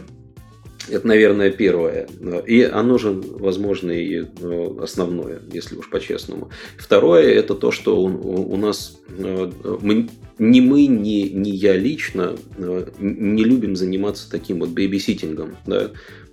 [0.91, 2.09] это, наверное, первое.
[2.47, 6.51] И оно же, возможно, и ну, основное, если уж по-честному.
[6.77, 12.87] Второе– это то, что у, нас э, мы, ни мы, ни, ни я лично э,
[12.99, 15.57] не любим заниматься таким вот бейбиситингом.
[15.67, 15.91] Да?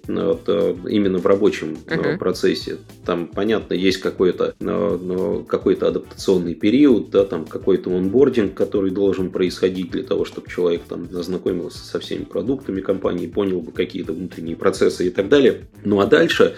[0.08, 2.18] Вот, э, именно в рабочем uh-huh.
[2.18, 2.78] процессе.
[3.06, 4.56] Там, понятно, есть какой-то
[5.48, 11.08] какой адаптационный период, да, там какой-то онбординг, который должен происходить для того, чтобы человек там
[11.14, 15.68] ознакомился со всеми продуктами компании, понял бы какие-то внутренние процессы и так далее.
[15.84, 16.56] Ну а дальше Э,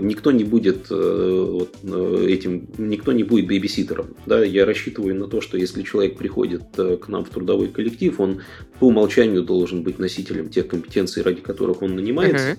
[0.00, 4.14] никто не будет э, вот, э, этим, никто не будет бейбиситером.
[4.26, 4.44] Да?
[4.44, 8.42] Я рассчитываю на то, что если человек приходит к нам в трудовой коллектив, он
[8.78, 12.56] по умолчанию должен быть носителем тех компетенций, ради которых он нанимается.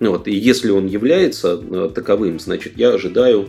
[0.00, 0.08] Uh-huh.
[0.08, 1.56] Вот, и если он является
[1.90, 3.48] таковым, значит, я ожидаю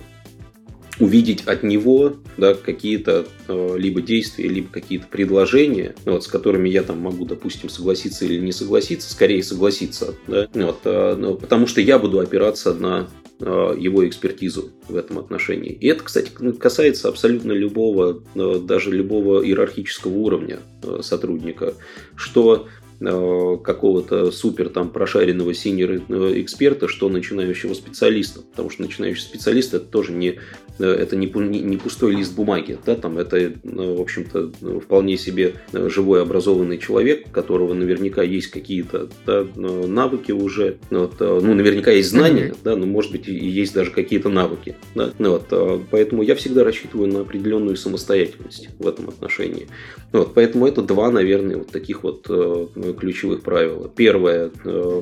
[0.99, 6.83] увидеть от него да, какие-то э, либо действия, либо какие-то предложения, вот, с которыми я
[6.83, 11.81] там могу, допустим, согласиться или не согласиться, скорее согласиться, да, вот, э, ну, потому что
[11.81, 15.71] я буду опираться на э, его экспертизу в этом отношении.
[15.71, 20.59] И это, кстати, касается абсолютно любого, даже любого иерархического уровня
[21.01, 21.73] сотрудника,
[22.15, 22.67] что
[22.99, 25.95] э, какого-то супер там прошаренного синер
[26.39, 28.41] эксперта, что начинающего специалиста.
[28.41, 30.39] Потому что начинающий специалист это тоже не,
[30.79, 32.77] это не, не пустой лист бумаги.
[32.85, 39.09] Да, там это, в общем-то, вполне себе живой образованный человек, у которого наверняка есть какие-то
[39.25, 40.77] да, навыки уже.
[40.89, 44.75] Вот, ну, наверняка есть знания, да, но может быть и есть даже какие-то навыки.
[44.95, 49.67] Да, вот, поэтому я всегда рассчитываю на определенную самостоятельность в этом отношении.
[50.13, 52.67] Вот, поэтому это два, наверное, вот таких вот э,
[52.99, 53.89] ключевых правила.
[53.89, 55.01] Первое, э,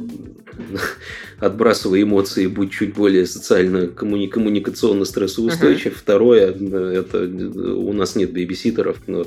[1.39, 5.03] отбрасывай эмоции, будь чуть более социально коммуни- коммуникационно
[5.62, 5.93] стрессоустойчив.
[5.93, 5.99] Uh-huh.
[6.01, 9.26] Второе, это у нас нет бейбиситеров, но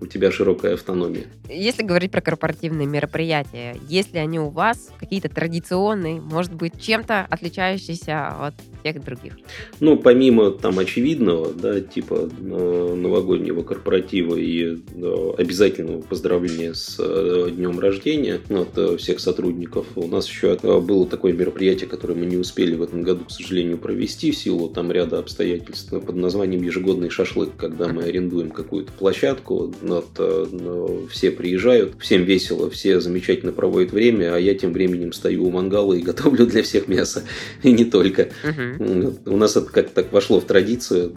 [0.00, 1.24] у тебя широкая автономия.
[1.48, 8.28] Если говорить про корпоративные мероприятия, если они у вас какие-то традиционные, может быть, чем-то отличающиеся
[8.28, 9.38] от всех других?
[9.80, 17.50] Ну, помимо там очевидного, да, типа э, новогоднего корпоратива и э, обязательного поздравления с э,
[17.50, 22.74] днем рождения от всех сотрудников, у нас еще было такое мероприятие, которое мы не успели
[22.74, 27.56] в этом году, к сожалению, провести в силу там ряда обстоятельств под названием ежегодный шашлык,
[27.56, 34.38] когда мы арендуем какую-то площадку, вот, все приезжают, всем весело, все замечательно проводят время, а
[34.38, 37.22] я тем временем стою у мангала и готовлю для всех мясо,
[37.62, 38.28] и не только.
[38.44, 39.20] Угу.
[39.26, 41.16] У нас это как-то так вошло в традицию,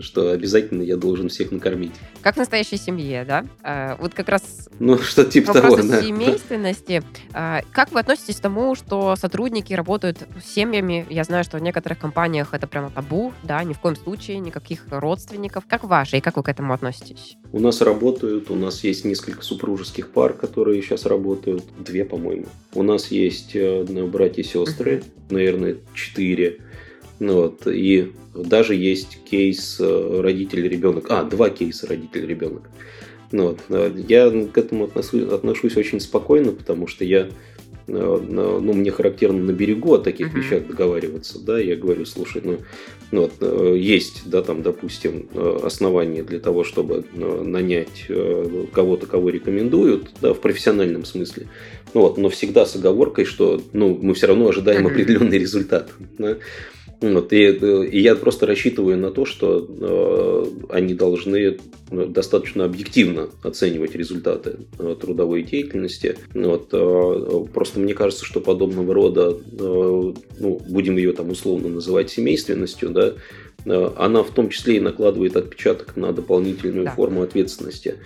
[0.00, 1.92] что обязательно я должен всех накормить.
[2.22, 3.44] Как в настоящей семье, да?
[3.62, 6.02] А, вот как раз ну, что типа того, да.
[6.02, 7.02] семейственности.
[7.32, 11.06] А, как вы относитесь к тому, что сотрудники работают с семьями?
[11.10, 14.84] Я знаю, что в некоторых компаниях это прямо табу, да, ни в коем случае, никаких
[14.90, 15.64] родственников.
[15.68, 17.36] Как ваши, и как вы к этому относитесь?
[17.52, 22.46] У нас работают, у нас есть несколько супружеских пар, которые сейчас работают, две, по-моему.
[22.74, 26.60] У нас есть э, братья и сестры, наверное, четыре.
[27.18, 31.06] Ну, вот, и даже есть кейс э, родитель-ребенок.
[31.10, 32.68] А, два кейса родитель-ребенок.
[33.32, 37.28] Ну, вот, э, я к этому отношусь, отношусь очень спокойно, потому что я
[37.86, 40.38] ну, мне характерно на берегу о таких uh-huh.
[40.38, 42.58] вещах договариваться, да, я говорю, слушай, ну,
[43.12, 45.28] ну вот, есть, да, там, допустим,
[45.62, 48.08] основания для того, чтобы нанять
[48.72, 51.48] кого-то, кого рекомендуют, да, в профессиональном смысле,
[51.94, 54.90] ну вот, но всегда с оговоркой, что, ну, мы все равно ожидаем uh-huh.
[54.90, 56.36] определенный результат, да?
[57.00, 61.58] Вот, и, и я просто рассчитываю на то, что э, они должны
[61.90, 66.16] ну, достаточно объективно оценивать результаты э, трудовой деятельности.
[66.32, 72.10] Вот, э, просто мне кажется, что подобного рода, э, ну, будем ее там условно называть
[72.10, 73.12] семейственностью, да,
[73.66, 76.92] э, она в том числе и накладывает отпечаток на дополнительную да.
[76.92, 77.96] форму ответственности.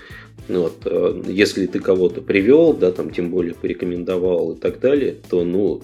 [0.48, 5.16] Ну вот, э, если ты кого-то привел, да, там, тем более порекомендовал и так далее,
[5.28, 5.80] то, ну,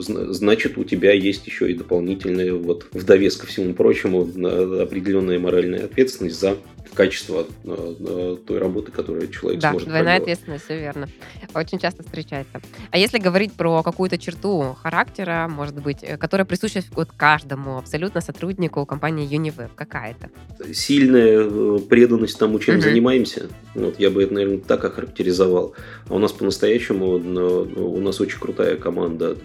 [0.00, 5.84] значит, у тебя есть еще и дополнительная, вот, в довес ко всему прочему, определенная моральная
[5.84, 6.56] ответственность за
[6.94, 10.22] качество э, э, той работы, которую человек да, сможет двойная проделать.
[10.22, 11.08] ответственность, все верно.
[11.54, 12.60] Очень часто встречается.
[12.90, 18.20] А если говорить про какую-то черту характера, может быть, э, которая присуща вот каждому абсолютно
[18.20, 20.30] сотруднику компании Uniweb, какая-то?
[20.72, 22.82] Сильная преданность тому, чем угу.
[22.82, 23.48] занимаемся.
[23.74, 25.74] Вот я бы это, наверное, так охарактеризовал.
[26.08, 29.36] А у нас по-настоящему, у нас очень крутая команда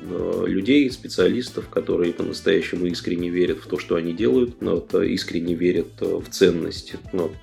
[0.45, 6.95] людей, специалистов, которые по-настоящему искренне верят в то, что они делают, искренне верят в ценность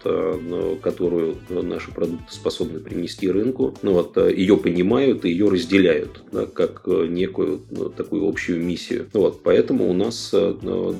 [0.04, 5.48] вот, Э, которую наши продукты способны принести рынку, ну, вот, э, ее понимают и ее
[5.48, 9.08] разделяют да, как э, некую ну, такую общую миссию.
[9.12, 10.34] Вот, поэтому у нас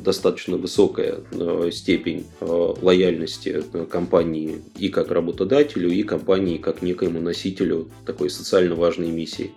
[0.05, 1.21] достаточно высокая
[1.71, 9.53] степень лояльности компании и как работодателю, и компании как некоему носителю такой социально важной миссии.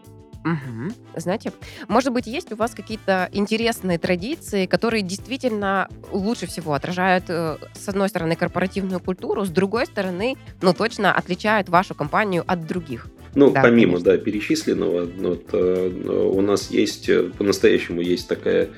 [0.46, 0.94] Угу.
[1.16, 1.54] Знаете,
[1.88, 7.88] может быть, есть у вас какие-то интересные традиции, которые действительно лучше всего отражают, э, с
[7.88, 13.08] одной стороны, корпоративную культуру, с другой стороны, ну, точно отличают вашу компанию от других?
[13.36, 14.12] Ну, да, помимо, конечно.
[14.12, 18.70] да, перечисленного, вот, э, у нас есть, э, по-настоящему есть такая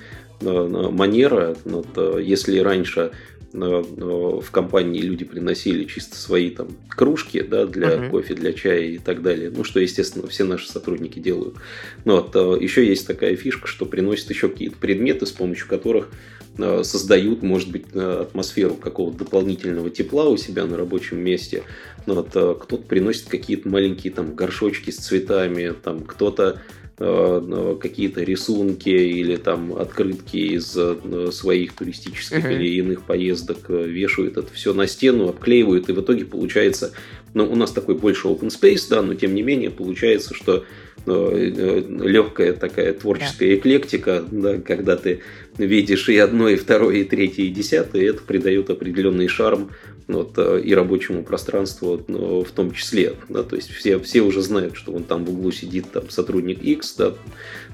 [0.41, 3.11] манера, вот, если раньше
[3.55, 8.09] в компании люди приносили чисто свои там кружки да, для uh-huh.
[8.09, 9.51] кофе, для чая и так далее.
[9.55, 11.55] Ну, что, естественно, все наши сотрудники делают.
[12.03, 16.09] Но вот, э, еще есть такая фишка, что приносят еще какие-то предметы, с помощью которых
[16.57, 21.63] э, создают, может быть, э, атмосферу какого-то дополнительного тепла у себя на рабочем месте.
[22.05, 26.61] Ну, вот, кто-то приносит какие-то маленькие там горшочки с цветами, там кто-то
[26.97, 32.55] какие-то рисунки или там открытки из э, своих туристических uh-huh.
[32.55, 36.93] или иных поездок, э, вешают это все на стену, обклеивают, и в итоге получается,
[37.33, 40.63] ну, у нас такой больше open space, да, но тем не менее получается, что
[41.05, 43.55] легкая такая творческая да.
[43.55, 45.21] эклектика, да, когда ты
[45.57, 49.71] видишь и одно, и второе, и третье, и десятое, это придает определенный шарм
[50.07, 53.13] вот, э, и рабочему пространству ну, в том числе.
[53.29, 56.61] Да, то есть все, все уже знают, что он там в углу сидит там, сотрудник
[56.61, 57.13] X, да,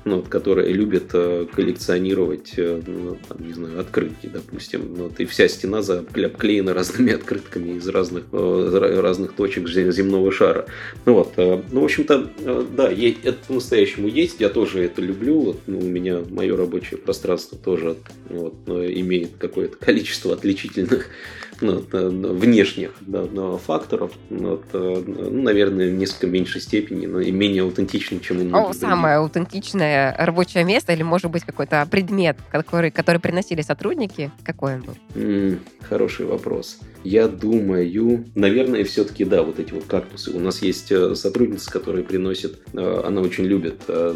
[0.03, 4.93] ну, вот, которые любят э, коллекционировать, э, ну, там, не знаю, открытки, допустим.
[4.97, 10.65] Ну, вот, и вся стена обклеена разными открытками из разных, э, разных точек земного шара.
[11.05, 12.29] Ну, вот, ну, в общем-то,
[12.75, 15.39] да, это по-настоящему есть, я тоже это люблю.
[15.41, 17.95] Вот, ну, у меня мое рабочее пространство тоже
[18.29, 21.07] вот, имеет какое-то количество отличительных
[21.61, 21.83] ну,
[22.33, 23.25] внешних да,
[23.57, 28.69] факторов, вот, ну, наверное, в несколько меньшей степени, но и менее аутентичный, чем у многих.
[28.69, 34.31] О, самое аутентичное рабочее место или, может быть, какой-то предмет, который, который приносили сотрудники?
[34.43, 35.57] Какой он был?
[35.87, 36.79] Хороший вопрос.
[37.03, 40.31] Я думаю, наверное, все-таки, да, вот эти вот кактусы.
[40.31, 44.13] У нас есть э, сотрудница, которая приносит, э, она очень любит э,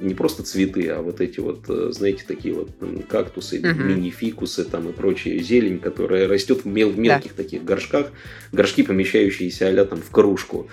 [0.00, 2.70] не просто цветы, а вот эти вот, знаете, такие вот
[3.08, 3.82] кактусы, угу.
[3.82, 7.42] мини-фикусы там и прочая зелень, которая растет в, мел, в мелких да.
[7.42, 8.10] таких горшках,
[8.52, 10.68] горшки, помещающиеся а там в кружку.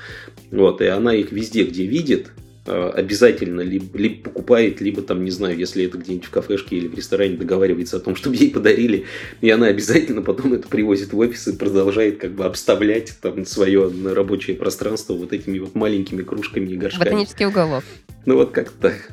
[0.51, 2.31] Вот, и она их везде, где видит,
[2.65, 6.95] обязательно либо, либо покупает, либо там, не знаю, если это где-нибудь в кафешке или в
[6.95, 9.05] ресторане договаривается о том, чтобы ей подарили,
[9.41, 13.91] и она обязательно потом это привозит в офис и продолжает как бы обставлять там свое
[14.05, 17.09] рабочее пространство вот этими вот маленькими кружками и горшками.
[17.09, 17.83] Ботанический уголок.
[18.25, 19.11] Ну вот как-то так.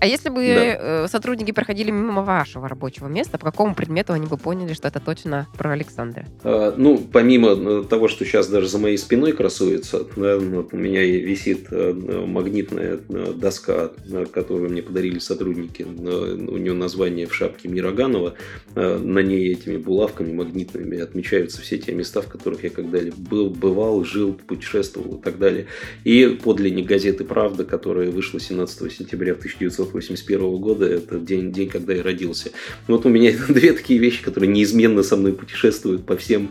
[0.00, 1.04] А если бы да.
[1.04, 5.00] Э, сотрудники проходили мимо вашего рабочего места, по какому предмету они бы поняли, что это
[5.00, 6.26] точно про Александра?
[6.42, 10.76] А, ну, помимо э, того, что сейчас даже за моей спиной красуется, да, вот у
[10.76, 11.92] меня висит э,
[12.26, 12.98] магнитная
[13.34, 13.92] доска,
[14.32, 15.82] которую мне подарили сотрудники.
[15.82, 18.34] У нее название в шапке Мироганова.
[18.74, 24.04] На ней этими булавками магнитными отмечаются все те места, в которых я когда-либо был, бывал,
[24.04, 25.66] жил, путешествовал и так далее.
[26.04, 31.92] И подлинник газеты «Правда», которая вышла 17 сентября 1900 1981 года, это день, день, когда
[31.92, 32.50] я родился.
[32.88, 36.50] Вот у меня две такие вещи, которые неизменно со мной путешествуют по всем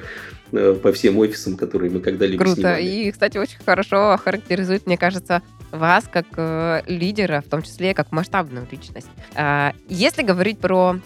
[0.51, 2.61] э, по всем офисам, которые мы когда-либо Круто.
[2.61, 2.85] снимали.
[2.85, 8.11] И, кстати, очень хорошо характеризует, мне кажется, вас как э, лидера, в том числе как
[8.11, 9.07] масштабную личность.
[9.35, 10.99] Э, если говорить про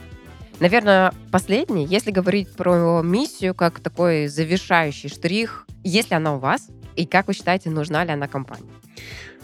[0.59, 6.69] Наверное, последний, если говорить про миссию как такой завершающий штрих, есть ли она у вас,
[6.95, 8.71] и как вы считаете, нужна ли она компании?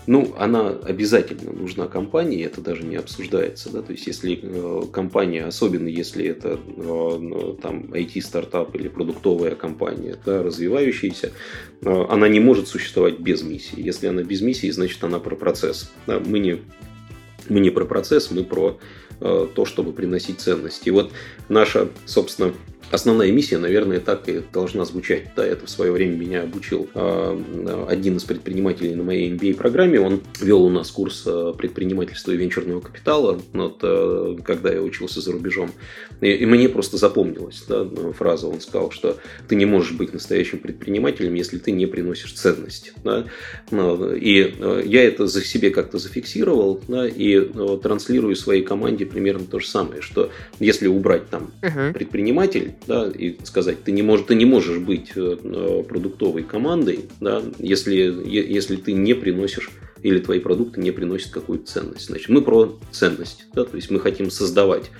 [0.05, 3.71] Ну, она обязательно нужна компании, это даже не обсуждается.
[3.71, 3.81] Да?
[3.81, 10.43] То есть, если э, компания, особенно если это э, там IT-стартап или продуктовая компания, да,
[10.43, 11.31] развивающаяся,
[11.81, 13.79] э, она не может существовать без миссии.
[13.79, 15.91] Если она без миссии, значит, она про процесс.
[16.05, 16.19] Да?
[16.19, 16.59] Мы, не,
[17.47, 18.77] мы не про процесс, мы про
[19.19, 20.89] то, чтобы приносить ценности.
[20.89, 21.13] И вот
[21.47, 22.53] наша, собственно,
[22.91, 25.33] Основная миссия, наверное, так и должна звучать.
[25.35, 29.99] Да, это в свое время меня обучил э, один из предпринимателей на моей MBA-программе.
[29.99, 35.21] Он вел у нас курс э, предпринимательства и венчурного капитала, вот, э, когда я учился
[35.21, 35.71] за рубежом.
[36.21, 38.47] И, и мне просто запомнилась да, фраза.
[38.47, 39.17] Он сказал, что
[39.47, 42.93] ты не можешь быть настоящим предпринимателем, если ты не приносишь ценность.
[43.03, 43.25] Да?
[43.71, 44.55] И
[44.85, 47.39] я это за себе как-то зафиксировал да, и
[47.81, 51.93] транслирую своей команде примерно то же самое, что если убрать там uh-huh.
[51.93, 57.41] предприниматель, да, и сказать, ты не, можешь, ты не можешь быть э, продуктовой командой, да,
[57.59, 59.69] если, если ты не приносишь
[60.01, 62.07] или твои продукты не приносят какую-то ценность.
[62.07, 64.91] Значит, мы про ценность, да, то есть мы хотим создавать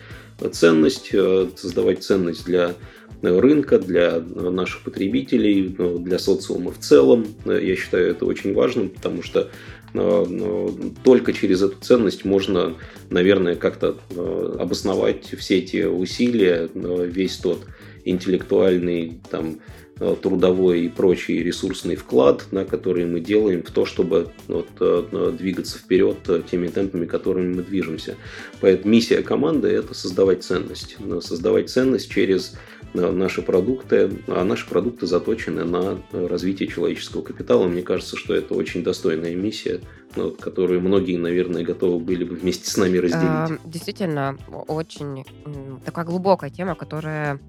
[0.51, 2.75] ценность, э, создавать ценность для
[3.21, 5.69] рынка, для наших потребителей,
[5.99, 7.25] для социума в целом.
[7.45, 9.49] Я считаю это очень важным, потому что
[9.93, 10.69] э,
[11.03, 12.75] только через эту ценность можно,
[13.09, 17.65] наверное, как-то э, обосновать все эти усилия, весь тот
[18.05, 19.59] интеллектуальный, там,
[20.21, 24.67] трудовой и прочий ресурсный вклад, на который мы делаем в то, чтобы вот,
[25.37, 26.17] двигаться вперед
[26.49, 28.15] теми темпами, которыми мы движемся.
[28.59, 30.97] Поэтому миссия команды– это создавать ценность.
[31.21, 32.55] Создавать ценность через
[32.93, 37.67] наши продукты, а наши продукты заточены на развитие человеческого капитала.
[37.67, 39.79] Мне кажется, что это очень достойная миссия,
[40.39, 43.23] которую многие, наверное, готовы были бы вместе с нами разделить.
[43.25, 44.37] А, действительно,
[44.67, 45.23] очень
[45.85, 47.39] такая глубокая тема, которая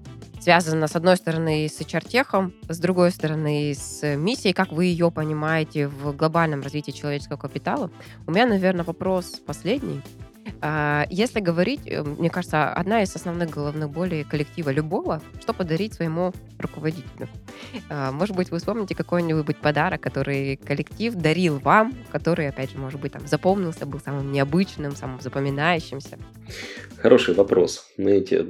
[0.45, 5.87] связана, с одной стороны, с HR-техом, с другой стороны, с миссией, как вы ее понимаете
[5.87, 7.89] в глобальном развитии человеческого капитала.
[8.27, 10.03] У меня, наверное, вопрос последний.
[10.61, 15.93] А, если говорить, э, мне кажется, одна из основных головных болей коллектива любого, что подарить
[15.93, 17.27] своему руководителю.
[17.89, 22.99] А, может быть, вы вспомните какой-нибудь подарок, который коллектив дарил вам, который, опять же, может
[22.99, 26.17] быть, там запомнился, был самым необычным, самым запоминающимся.
[26.97, 27.91] Хороший вопрос.
[27.97, 28.45] Знаете,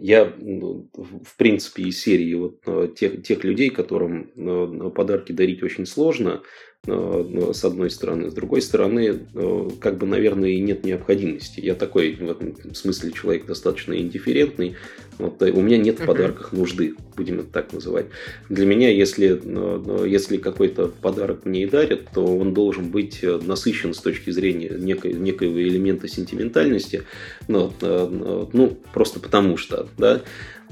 [0.00, 6.42] я, ну, в принципе, из серии вот тех, тех людей, которым подарки дарить очень сложно,
[6.84, 8.28] с одной стороны.
[8.28, 9.20] С другой стороны,
[9.80, 11.60] как бы, наверное, и нет необходимости.
[11.60, 14.74] Я такой в этом смысле человек достаточно индифферентный.
[15.18, 18.06] Вот, у меня нет в подарках нужды, будем это так называть.
[18.48, 19.40] Для меня, если,
[20.08, 25.12] если какой-то подарок мне и дарят, то он должен быть насыщен с точки зрения некой,
[25.12, 27.04] некоего элемента сентиментальности.
[27.46, 30.22] Ну, ну, просто потому что, да.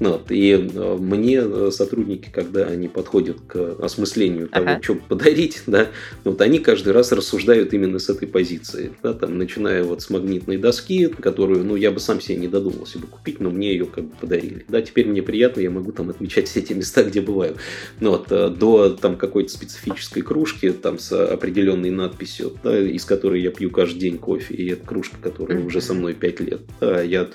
[0.00, 4.82] Ну вот, и э, мне э, сотрудники, когда они подходят к осмыслению того, ага.
[4.82, 5.88] что подарить, да,
[6.24, 10.56] вот они каждый раз рассуждают именно с этой позиции, да, там, начиная вот с магнитной
[10.56, 14.04] доски, которую, ну, я бы сам себе не додумался бы купить, но мне ее как
[14.04, 17.56] бы подарили, да, теперь мне приятно, я могу там отмечать все те места, где бываю,
[18.00, 23.42] ну, вот, э, до там какой-то специфической кружки, там, с определенной надписью, да, из которой
[23.42, 27.02] я пью каждый день кофе, и это кружка, которая уже со мной 5 лет, да,
[27.02, 27.28] я,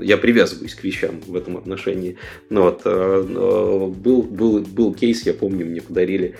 [0.00, 2.16] я привязываюсь к вещам в этом отношении.
[2.50, 6.36] Ну, вот, э, был, был, был кейс, я помню, мне подарили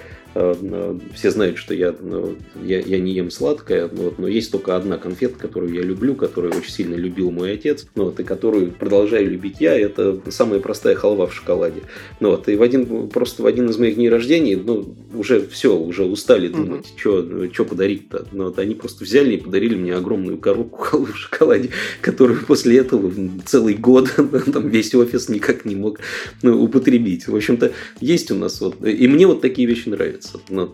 [1.14, 4.98] все знают, что я, ну, я, я не ем сладкое, вот, но есть только одна
[4.98, 9.30] конфета, которую я люблю, которую очень сильно любил мой отец, ну, вот, и которую продолжаю
[9.30, 11.82] любить я, это самая простая халва в шоколаде.
[12.20, 15.76] Ну, вот, и в один, просто в один из моих дней рождения, ну, уже все,
[15.76, 17.52] уже устали думать, mm-hmm.
[17.52, 18.26] что подарить-то.
[18.32, 21.70] Ну, вот, они просто взяли и подарили мне огромную коробку халвы в шоколаде,
[22.02, 23.12] которую после этого
[23.46, 24.10] целый год
[24.52, 26.00] там весь офис никак не мог
[26.42, 27.26] ну, употребить.
[27.26, 30.25] В общем-то, есть у нас вот, и мне вот такие вещи нравятся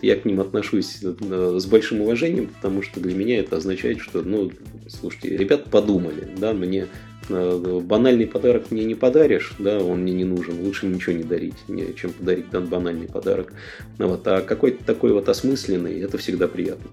[0.03, 4.23] я к ним отношусь э, с большим уважением, потому что для меня это означает, что,
[4.23, 4.51] ну,
[4.89, 6.87] слушайте, ребята подумали, да, мне
[7.29, 11.55] э, банальный подарок мне не подаришь, да, он мне не нужен, лучше ничего не дарить,
[11.97, 13.53] чем подарить дан банальный подарок.
[13.99, 16.91] Ну вот, а какой-то такой вот осмысленный, это всегда приятно.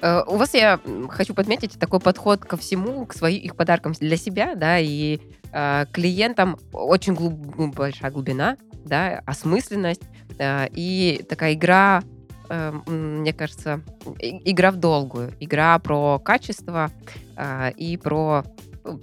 [0.00, 4.16] Э, у вас, я хочу подметить, такой подход ко всему, к своим их подаркам для
[4.16, 5.20] себя, да, и
[5.52, 7.34] э, клиентам очень глуб,
[7.74, 10.02] большая глубина, да, осмысленность,
[10.38, 12.02] и такая игра,
[12.48, 13.82] э, мне кажется,
[14.18, 16.90] игра в долгую, игра про качество
[17.36, 18.44] э, и про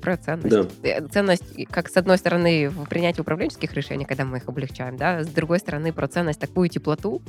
[0.01, 0.49] про ценность.
[0.49, 0.67] Да.
[0.84, 5.23] Э, ценность, как с одной стороны, в принятии управленческих решений, когда мы их облегчаем, да,
[5.23, 7.21] с другой стороны, про ценность, такую теплоту,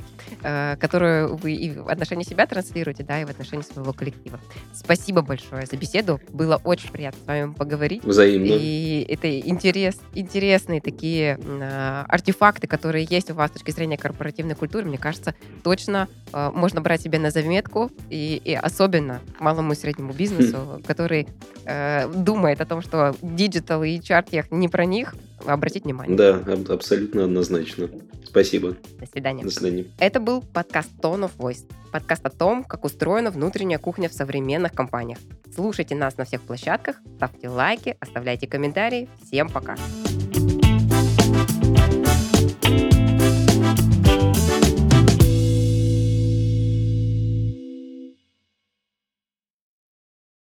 [0.43, 4.39] э, которую вы и в отношении себя транслируете, да, и в отношении своего коллектива.
[4.73, 6.19] Спасибо большое за беседу.
[6.29, 8.03] Было очень приятно с вами поговорить.
[8.03, 8.47] Взаимно.
[8.49, 14.55] И это интерес, интересные такие э, артефакты, которые есть у вас с точки зрения корпоративной
[14.55, 19.75] культуры, мне кажется, точно э, можно брать себе на заметку, и, и особенно малому и
[19.75, 21.27] среднему бизнесу, который
[21.65, 25.13] э, думает думает о том, что digital и HR-tech не про них,
[25.45, 26.17] обратить внимание.
[26.17, 26.41] Да,
[26.73, 27.87] абсолютно однозначно.
[28.25, 28.75] Спасибо.
[28.99, 29.43] До свидания.
[29.43, 29.85] До свидания.
[29.99, 31.69] Это был подкаст Tone of Voice.
[31.91, 35.19] Подкаст о том, как устроена внутренняя кухня в современных компаниях.
[35.53, 39.07] Слушайте нас на всех площадках, ставьте лайки, оставляйте комментарии.
[39.23, 39.75] Всем пока.
[39.75, 40.30] Пока.